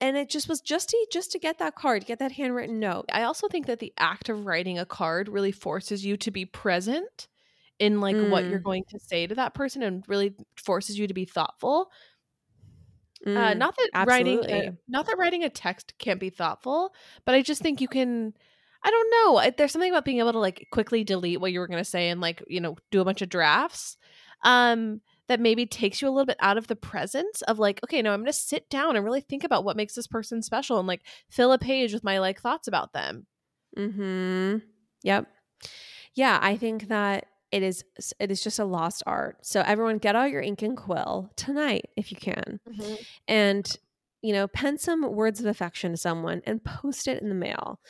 [0.00, 3.06] and it just was just to just to get that card, get that handwritten note.
[3.12, 6.46] I also think that the act of writing a card really forces you to be
[6.46, 7.28] present
[7.78, 8.64] in like what you're Mm.
[8.64, 11.90] going to say to that person and really forces you to be thoughtful.
[13.26, 16.92] Uh, Mm, not that writing a, not that writing a text can't be thoughtful
[17.24, 18.34] but i just think you can
[18.82, 21.60] i don't know I- there's something about being able to like quickly delete what you
[21.60, 23.96] were going to say and like you know do a bunch of drafts
[24.44, 28.02] um that maybe takes you a little bit out of the presence of like okay
[28.02, 30.78] no i'm going to sit down and really think about what makes this person special
[30.78, 33.26] and like fill a page with my like thoughts about them
[33.78, 34.58] Mm-hmm.
[35.02, 35.26] Yep.
[36.14, 37.84] Yeah, I think that it is
[38.18, 39.38] it is just a lost art.
[39.46, 42.58] So everyone get out your ink and quill tonight if you can.
[43.28, 43.66] And
[44.22, 47.80] you know, pen some words of affection to someone and post it in the mail.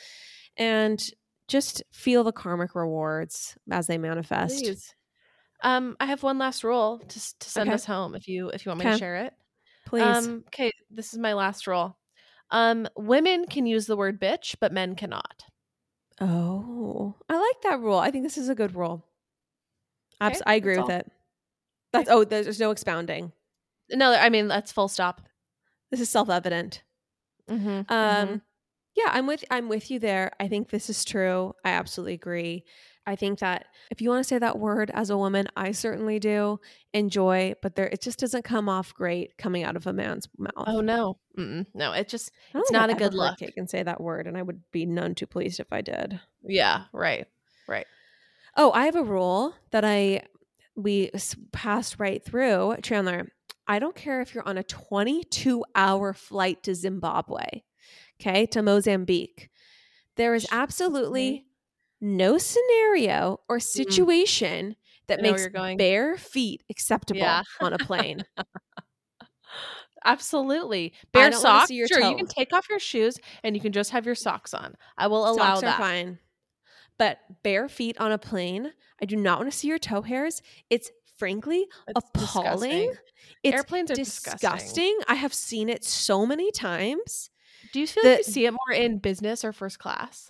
[0.57, 1.01] And
[1.47, 4.63] just feel the karmic rewards as they manifest.
[4.63, 4.95] Please.
[5.63, 7.75] Um, I have one last rule to to send Okay.
[7.75, 8.15] us home.
[8.15, 9.33] If you if you want me to share it.
[9.85, 10.03] Please.
[10.03, 11.97] Um, okay, this is my last rule.
[12.51, 15.43] Um, women can use the word bitch, but men cannot.
[16.21, 17.97] oh, I like that rule.
[17.97, 19.05] I think this is a good rule.
[20.27, 20.91] Abs- Okay, I agree with all.
[20.91, 21.11] it.
[21.91, 23.31] That's oh, there's no expounding.
[23.91, 25.21] No, I mean that's full stop.
[25.91, 26.81] This is self-evident.
[27.49, 27.81] Mm-hmm.
[27.93, 28.41] Um,
[28.95, 30.31] yeah, I'm with I'm with you there.
[30.39, 31.53] I think this is true.
[31.63, 32.63] I absolutely agree.
[33.05, 36.19] I think that if you want to say that word as a woman, I certainly
[36.19, 36.59] do
[36.93, 40.53] enjoy, but there it just doesn't come off great coming out of a man's mouth.
[40.67, 41.65] oh no, Mm-mm.
[41.73, 43.37] no, it just it's not a good look.
[43.39, 46.19] Kate can say that word, and I would be none too pleased if I did.
[46.43, 47.27] yeah, right,
[47.67, 47.85] right.
[48.55, 50.21] Oh, I have a rule that I
[50.75, 51.11] we
[51.51, 53.27] passed right through, Chandler.
[53.67, 57.63] I don't care if you're on a 22 hour flight to Zimbabwe,
[58.19, 59.49] okay, to Mozambique.
[60.15, 61.45] There is absolutely
[62.01, 63.63] no scenario or mm.
[63.63, 64.75] situation
[65.07, 65.47] that I know makes
[65.77, 67.43] bare feet acceptable Yeah.
[67.61, 68.23] on a plane.
[70.05, 70.93] Absolutely.
[71.13, 71.69] Bare socks.
[71.71, 74.75] Sure, you can take off your shoes and you can just have your socks on.
[74.97, 75.79] I will allow Socks that.
[75.79, 76.19] are fine.
[76.97, 80.41] But bare feet on a plane, I do not want to see your toe hairs.
[80.69, 82.69] It's frankly It's appalling.
[82.71, 82.93] disgusting.
[83.43, 84.49] It's Airplanes are disgusting.
[84.49, 84.97] disgusting.
[85.07, 87.29] I have seen it so many times.
[87.71, 90.29] Do you feel like you see it more in business or first class?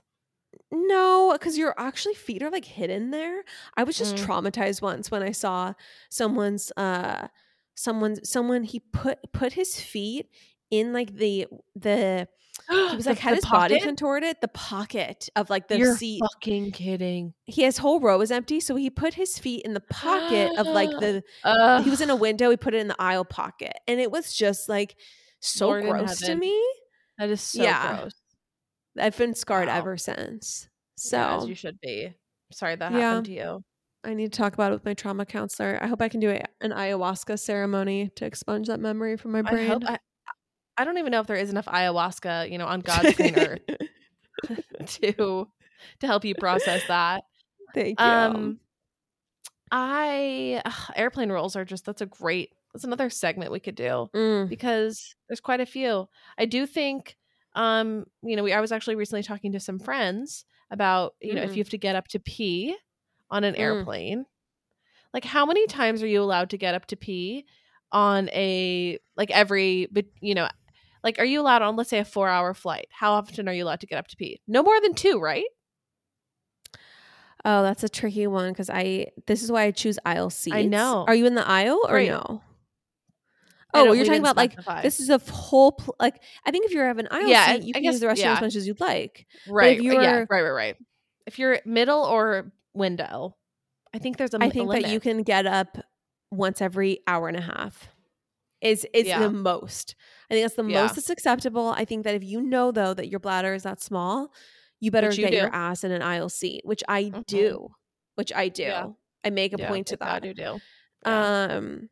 [0.72, 3.43] No, because your actually feet are like hidden there.
[3.76, 4.26] I was just Mm.
[4.26, 5.74] traumatized once when I saw
[6.09, 7.28] someone's uh
[7.76, 10.30] someone's someone he put put his feet
[10.70, 12.28] in like the the
[12.89, 16.72] he was like had his body contorted the pocket of like the You're seat fucking
[16.72, 17.34] kidding.
[17.45, 20.68] he his whole row was empty so he put his feet in the pocket of
[20.68, 21.84] like the Ugh.
[21.84, 24.34] he was in a window he put it in the aisle pocket and it was
[24.34, 24.95] just like
[25.39, 26.62] so Lord gross to me
[27.18, 27.97] That is so Yeah.
[27.97, 28.14] gross.
[28.99, 29.78] i've been scarred Wow.
[29.80, 32.14] ever since so as you should be.
[32.51, 32.99] Sorry that Yeah.
[33.10, 33.64] happened to you.
[34.04, 36.30] i need to talk about it with my trauma counselor i hope i can do
[36.30, 39.97] a, an ayahuasca ceremony to expunge that memory from my I brain hope I,
[40.78, 43.61] I don't even know if there is enough ayahuasca, you know, on God's green earth
[44.86, 45.47] to
[45.99, 47.24] to help you process that.
[47.74, 48.59] thank you Um
[49.71, 54.09] I ugh, airplane rules are just that's a great that's another segment we could do
[54.15, 56.07] Mm, because there's quite a few.
[56.38, 57.17] I do think
[57.55, 61.41] um you know, we I was actually recently talking to some friends about, you know,
[61.43, 61.55] if Mm.
[61.57, 62.76] you have to get up to pee
[63.30, 63.59] on an Mm.
[63.59, 64.26] airplane.
[65.13, 67.45] Like how many times are you allowed to get up to pee
[67.91, 70.47] on a like every but you know,
[71.04, 72.88] like are you allowed on let's say a 4-hour flight?
[72.91, 74.41] How often are you allowed to get up to pee?
[74.47, 75.45] No more than 2, right?
[77.45, 80.64] oh that's a tricky one because i this is why i choose aisle seats I
[80.64, 81.04] know.
[81.08, 82.10] are you in the aisle or Right.
[82.10, 82.41] no
[83.76, 86.72] Oh, don't- you're talking about like this is a whole pl- like I think if
[86.74, 88.34] you have an aisle Yeah, seat, you I can use the restroom yeah.
[88.36, 89.26] as much as you'd like.
[89.47, 90.76] right if you're- right right right
[91.26, 93.36] if you're middle or window
[93.91, 95.78] i think there's a I m- a think that you can get up
[96.32, 97.89] once every hour and a half.
[98.62, 99.20] Is is Yeah.
[99.20, 99.95] the most.
[100.34, 100.81] I think that's the Yeah.
[100.81, 101.69] most that's acceptable.
[101.69, 104.34] I think that if you know though that your bladder is that small,
[104.79, 107.23] you better you get your ass in an aisle seat, which I Mhm.
[107.27, 107.69] do.
[108.15, 108.63] Which I do.
[108.63, 108.88] Yeah.
[109.25, 110.23] I make a Yeah, point to that.
[110.25, 110.61] you do
[111.05, 111.27] Yeah.
[111.49, 111.89] Um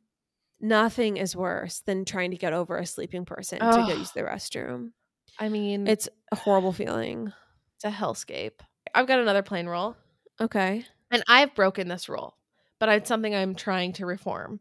[0.61, 4.21] nothing is worse than trying to get over a sleeping person to go use the
[4.21, 4.93] restroom.
[5.39, 7.33] i mean It's a horrible feeling.
[7.75, 8.61] it's a hellscape
[8.95, 9.97] i've got another plane rule
[10.39, 10.85] Okay.
[11.11, 12.37] and i've broken this rule
[12.79, 14.59] but it's something i'm trying to reform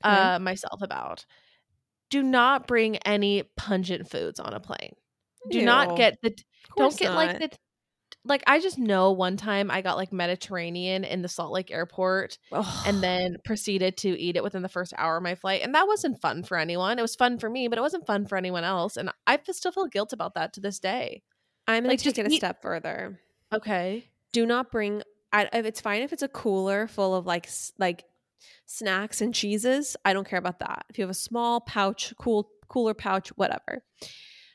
[0.00, 0.32] Okay.
[0.34, 1.26] uh myself about
[2.12, 4.94] do not bring any pungent foods on a plane
[5.50, 6.36] do not get the
[6.76, 7.50] don't get like the
[8.24, 12.36] like i just know one time i got like mediterranean in the salt lake airport
[12.52, 12.84] Ugh.
[12.86, 15.62] and then proceeded to eat it within the first hour of my flight.
[15.62, 16.98] And that wasn't fun for anyone.
[16.98, 18.96] It was fun for me, but it wasn't fun for anyone else.
[18.96, 21.22] And I still feel guilt about that to this day.
[21.66, 23.18] I'm going like, to just take it a eat- step further.
[23.52, 24.04] Okay.
[24.32, 25.02] do not bring
[25.32, 27.48] I, if it's fine if it's a cooler full of like
[27.78, 28.04] like
[28.66, 30.84] snacks and cheeses i don't care about that.
[30.90, 33.82] If you have a small pouch cool cooler pouch whatever.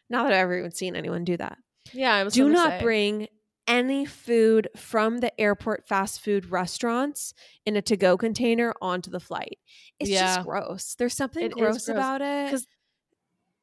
[0.09, 1.57] Not that i've ever even seen anyone do that.
[1.93, 2.83] Yeah, I was do not say.
[2.83, 3.27] bring
[3.67, 7.33] any food from the airport fast food restaurants
[7.65, 9.57] in a to-go container onto the flight.
[9.99, 10.35] It's Yeah.
[10.35, 10.95] just gross.
[10.95, 12.61] There's something It gross, gross, about it.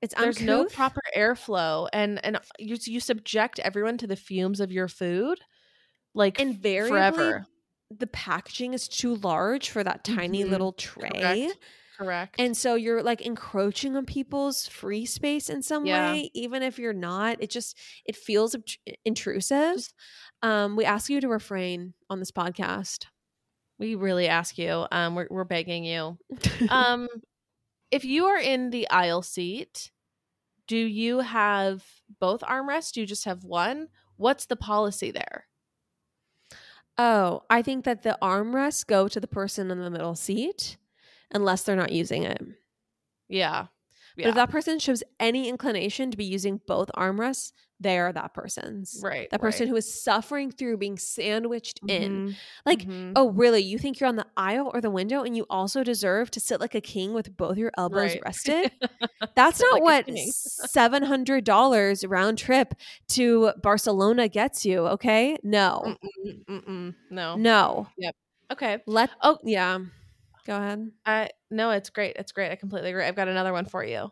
[0.02, 4.70] it's There's no proper airflow, and and you you subject everyone to the fumes of
[4.70, 5.40] your food,
[6.14, 7.46] like invariably forever.
[7.98, 10.50] The packaging is too large for that tiny Mhm.
[10.50, 11.58] little tray Correct.
[11.96, 12.34] Correct.
[12.40, 16.12] And so you're like encroaching on people's free space in some Yeah.
[16.12, 17.36] way, even if you're not.
[17.40, 18.56] It just it feels
[19.04, 19.92] intrusive.
[20.42, 23.06] Um, we ask you to refrain on this podcast.
[23.78, 24.86] we really ask you.
[24.92, 26.18] Um, we're we're begging you.
[26.70, 27.08] Um,
[27.90, 29.90] if you are in the aisle seat,
[30.68, 31.84] do you have
[32.20, 32.92] both armrests?
[32.92, 33.88] Do you just have one?
[34.16, 35.46] What's the policy there?
[36.98, 40.76] Oh, I think that the armrests go to the person in the middle seat,
[41.30, 42.42] unless they're not using it.
[43.28, 43.66] Yeah.
[44.16, 48.32] But if that person shows any inclination to be using both armrests, they are that
[48.32, 49.00] person's.
[49.02, 49.28] right.
[49.30, 49.70] That person right.
[49.70, 52.28] who is suffering through being sandwiched in.
[52.28, 52.34] Mhm,
[52.64, 53.12] Like, mhm.
[53.16, 53.60] oh, really?
[53.62, 56.60] You think you're on the aisle or the window and you also deserve to sit
[56.60, 58.22] like a king with both your elbows Right.
[58.24, 58.70] rested?
[59.34, 60.30] That's not like what king.
[60.32, 62.74] $700 round trip
[63.08, 65.36] to Barcelona gets you, okay?
[65.42, 65.96] No.
[66.26, 67.36] Mm-mm, mm-mm, no.
[67.36, 67.88] No.
[67.98, 68.16] Yep.
[68.52, 68.78] Okay.
[68.86, 69.38] Let, Oh.
[69.42, 69.78] yeah.
[70.46, 70.90] Go ahead.
[71.06, 72.16] I no, it's great.
[72.16, 72.50] It's great.
[72.50, 73.04] I completely agree.
[73.04, 74.10] I've got another one for you.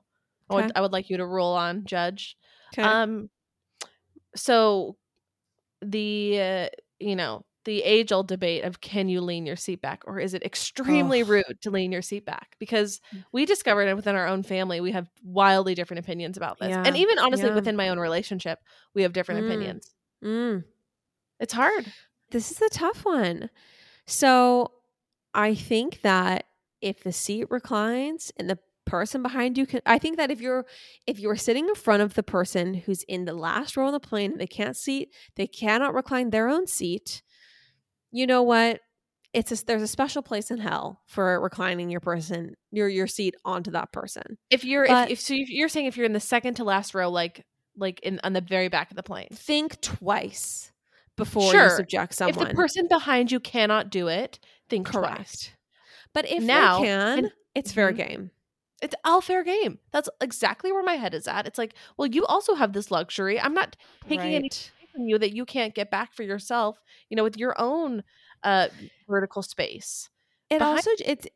[0.51, 2.37] I would, I would like you to rule on, Judge.
[2.74, 2.83] Okay.
[2.83, 3.30] Um,
[4.37, 4.97] so
[5.80, 6.68] the uh,
[7.01, 10.35] you know the age old debate of can you lean your seat back or is
[10.35, 11.28] it extremely Ugh.
[11.28, 12.57] rude to lean your seat back?
[12.59, 13.01] Because
[13.33, 16.97] we discovered it within our own family we have wildly different opinions about this, and
[16.97, 17.55] even honestly yeah.
[17.55, 18.59] within my own relationship
[18.95, 19.47] we have different Mm.
[19.47, 19.95] opinions.
[20.24, 20.64] Mm.
[21.41, 21.93] It's hard.
[22.30, 23.49] This is a tough one.
[24.07, 24.72] So
[25.35, 26.47] I think that
[26.80, 30.66] if the seat reclines and the person behind you can I think that if you're
[31.07, 34.01] if you're sitting in front of the person who's in the last row of the
[34.01, 37.22] plane and they can't seat, they cannot recline their own seat,
[38.11, 38.80] you know what?
[39.33, 43.37] It's a, there's a special place in hell for reclining your person your your seat
[43.45, 44.37] onto that person.
[44.51, 46.64] If you're But- if, if so if you're saying if you're in the second to
[46.64, 49.28] last row like like in on the very back of the plane.
[49.33, 50.72] Think twice
[51.17, 52.43] before you subject someone.
[52.43, 54.39] If the person behind you cannot do it,
[54.69, 55.05] think twice.
[55.05, 55.57] correct.
[56.15, 57.97] But if Now- they can, and- it's fair Mhm.
[57.97, 58.31] game.
[58.83, 59.79] It's all fair game.
[59.93, 61.47] That's exactly where my head is at.
[61.47, 63.39] It's like, well, you also have this luxury.
[63.39, 63.77] I'm not
[64.09, 64.71] taking any Right.
[64.93, 68.03] from you that you can't get back for yourself, you know, with your own
[68.43, 68.69] uh
[69.09, 70.11] vertical space.
[70.51, 71.33] It behind- also it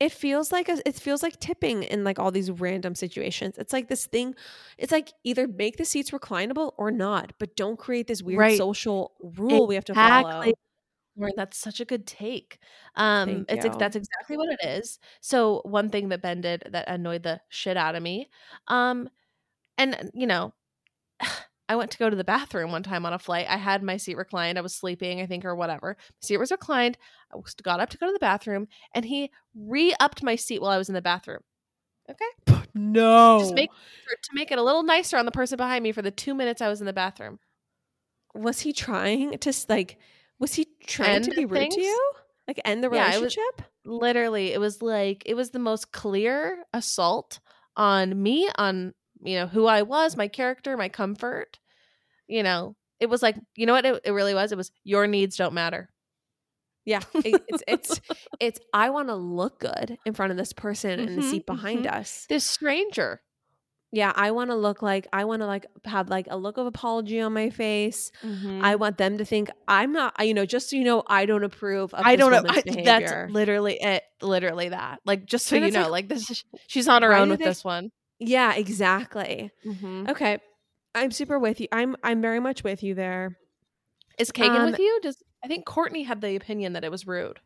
[0.00, 3.58] it feels like a, it feels like tipping in like all these random situations.
[3.58, 4.34] It's like this thing.
[4.78, 8.58] It's like either make the seats reclinable or not, but don't create this weird Right.
[8.58, 10.28] social rule we have to follow.
[10.28, 10.54] Exactly.
[11.16, 12.58] Lauren, that's such a good take.
[12.96, 13.72] Um, Thank it's you.
[13.78, 14.98] that's exactly what it is.
[15.20, 18.30] So one thing that Ben did that annoyed the shit out of me,
[18.68, 19.08] um,
[19.78, 20.54] and you know,
[21.70, 23.46] I went to go to the bathroom one time on a flight.
[23.48, 24.58] I had my seat reclined.
[24.58, 25.96] I was sleeping, I think, or whatever.
[25.98, 26.98] My seat was reclined.
[27.32, 30.78] I got up to go to the bathroom, and he re-upped my seat while I
[30.78, 31.40] was in the bathroom.
[32.10, 32.24] Okay,
[32.74, 36.02] No, just make to make it a little nicer on the person behind me for
[36.02, 37.38] the two minutes I was in the bathroom.
[38.34, 39.96] was he trying to like?
[40.40, 41.74] Was he trying End to be rude things?
[41.76, 42.12] to you?
[42.48, 43.62] Like end the Yeah, it was- relationship?
[43.84, 47.38] literally it was like it was the most clear assault
[47.76, 48.92] on me on
[49.22, 51.58] you know who i was my character my comfort
[52.26, 55.06] you know it was like you know what it, it really was it was your
[55.06, 55.88] needs don't matter
[56.84, 58.00] Yeah, it- it's it's
[58.40, 58.60] it's.
[58.72, 61.84] I want to look good in front of this person in the Mhm, seat behind
[61.84, 61.92] mhm.
[61.92, 62.26] us.
[62.28, 63.20] this stranger
[63.92, 66.66] Yeah, I want to look like I want to like have like a look of
[66.66, 68.12] apology on my face.
[68.22, 68.64] Mm-hmm.
[68.64, 71.42] I want them to think I'm not, you know, just so you know, I don't
[71.44, 72.48] approve of I this don't know.
[72.48, 74.02] I, that's literally it.
[74.22, 75.00] Literally that.
[75.04, 77.40] Like just so And you know, like, like, this is she's on her own with
[77.40, 77.90] they- this one.
[78.20, 79.50] Yeah, exactly.
[79.66, 80.06] Mm-hmm.
[80.10, 80.38] Okay,
[80.94, 81.66] I'm super with you.
[81.72, 83.36] I'm I'm very much with you there.
[84.18, 85.00] Is Kagan Um, with you?
[85.02, 87.40] Does I think Courtney had the opinion that it was rude.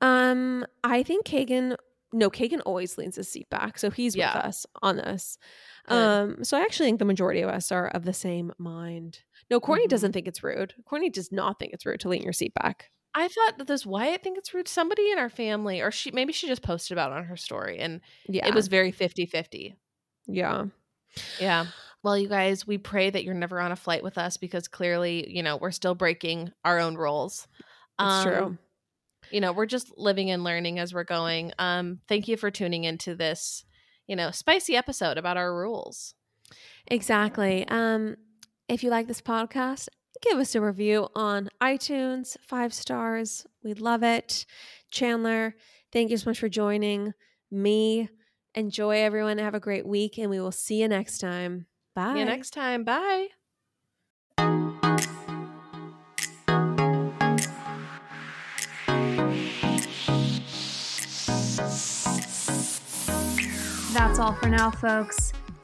[0.00, 1.76] Um, I think Kagan.
[2.12, 4.36] No, Kagan always leans his seat back, so he's Yeah.
[4.36, 5.38] with us on this.
[5.88, 9.20] Um, so I actually think the majority of us are of the same mind.
[9.50, 9.90] No, Courtney Mhm.
[9.90, 10.74] doesn't think it's rude.
[10.84, 12.90] Courtney does not think it's rude to lean your seat back.
[13.14, 14.68] I thought that this Wyatt think it's rude.
[14.68, 17.78] Somebody in our family, or she maybe she just posted about it on her story,
[17.78, 19.76] and Yeah, it was very 50-50.
[20.26, 20.66] Yeah,
[21.40, 21.66] Yeah.
[22.02, 25.28] Well, you guys, we pray that you're never on a flight with us because clearly,
[25.34, 27.48] you know, we're still breaking our own rules.
[27.58, 27.64] it's
[27.98, 28.58] Um, true.
[29.32, 31.52] You know, we're just living and learning as we're going.
[31.58, 33.64] Um, thank you for tuning into this,
[34.06, 36.14] you know, spicy episode about our rules.
[36.86, 37.66] Exactly.
[37.66, 38.16] Um,
[38.68, 39.88] if you like this podcast,
[40.28, 43.46] give us a review on iTunes, five stars.
[43.62, 44.46] We'd love it.
[44.90, 45.54] Chandler,
[45.92, 47.14] thank you so much for joining
[47.50, 48.08] me.
[48.54, 49.38] Enjoy everyone.
[49.38, 51.66] Have a great week, and we will see you next time.
[51.94, 52.14] Bye.
[52.14, 52.84] See you next time.
[52.84, 53.28] Bye.
[63.92, 65.32] That's all for now, folks.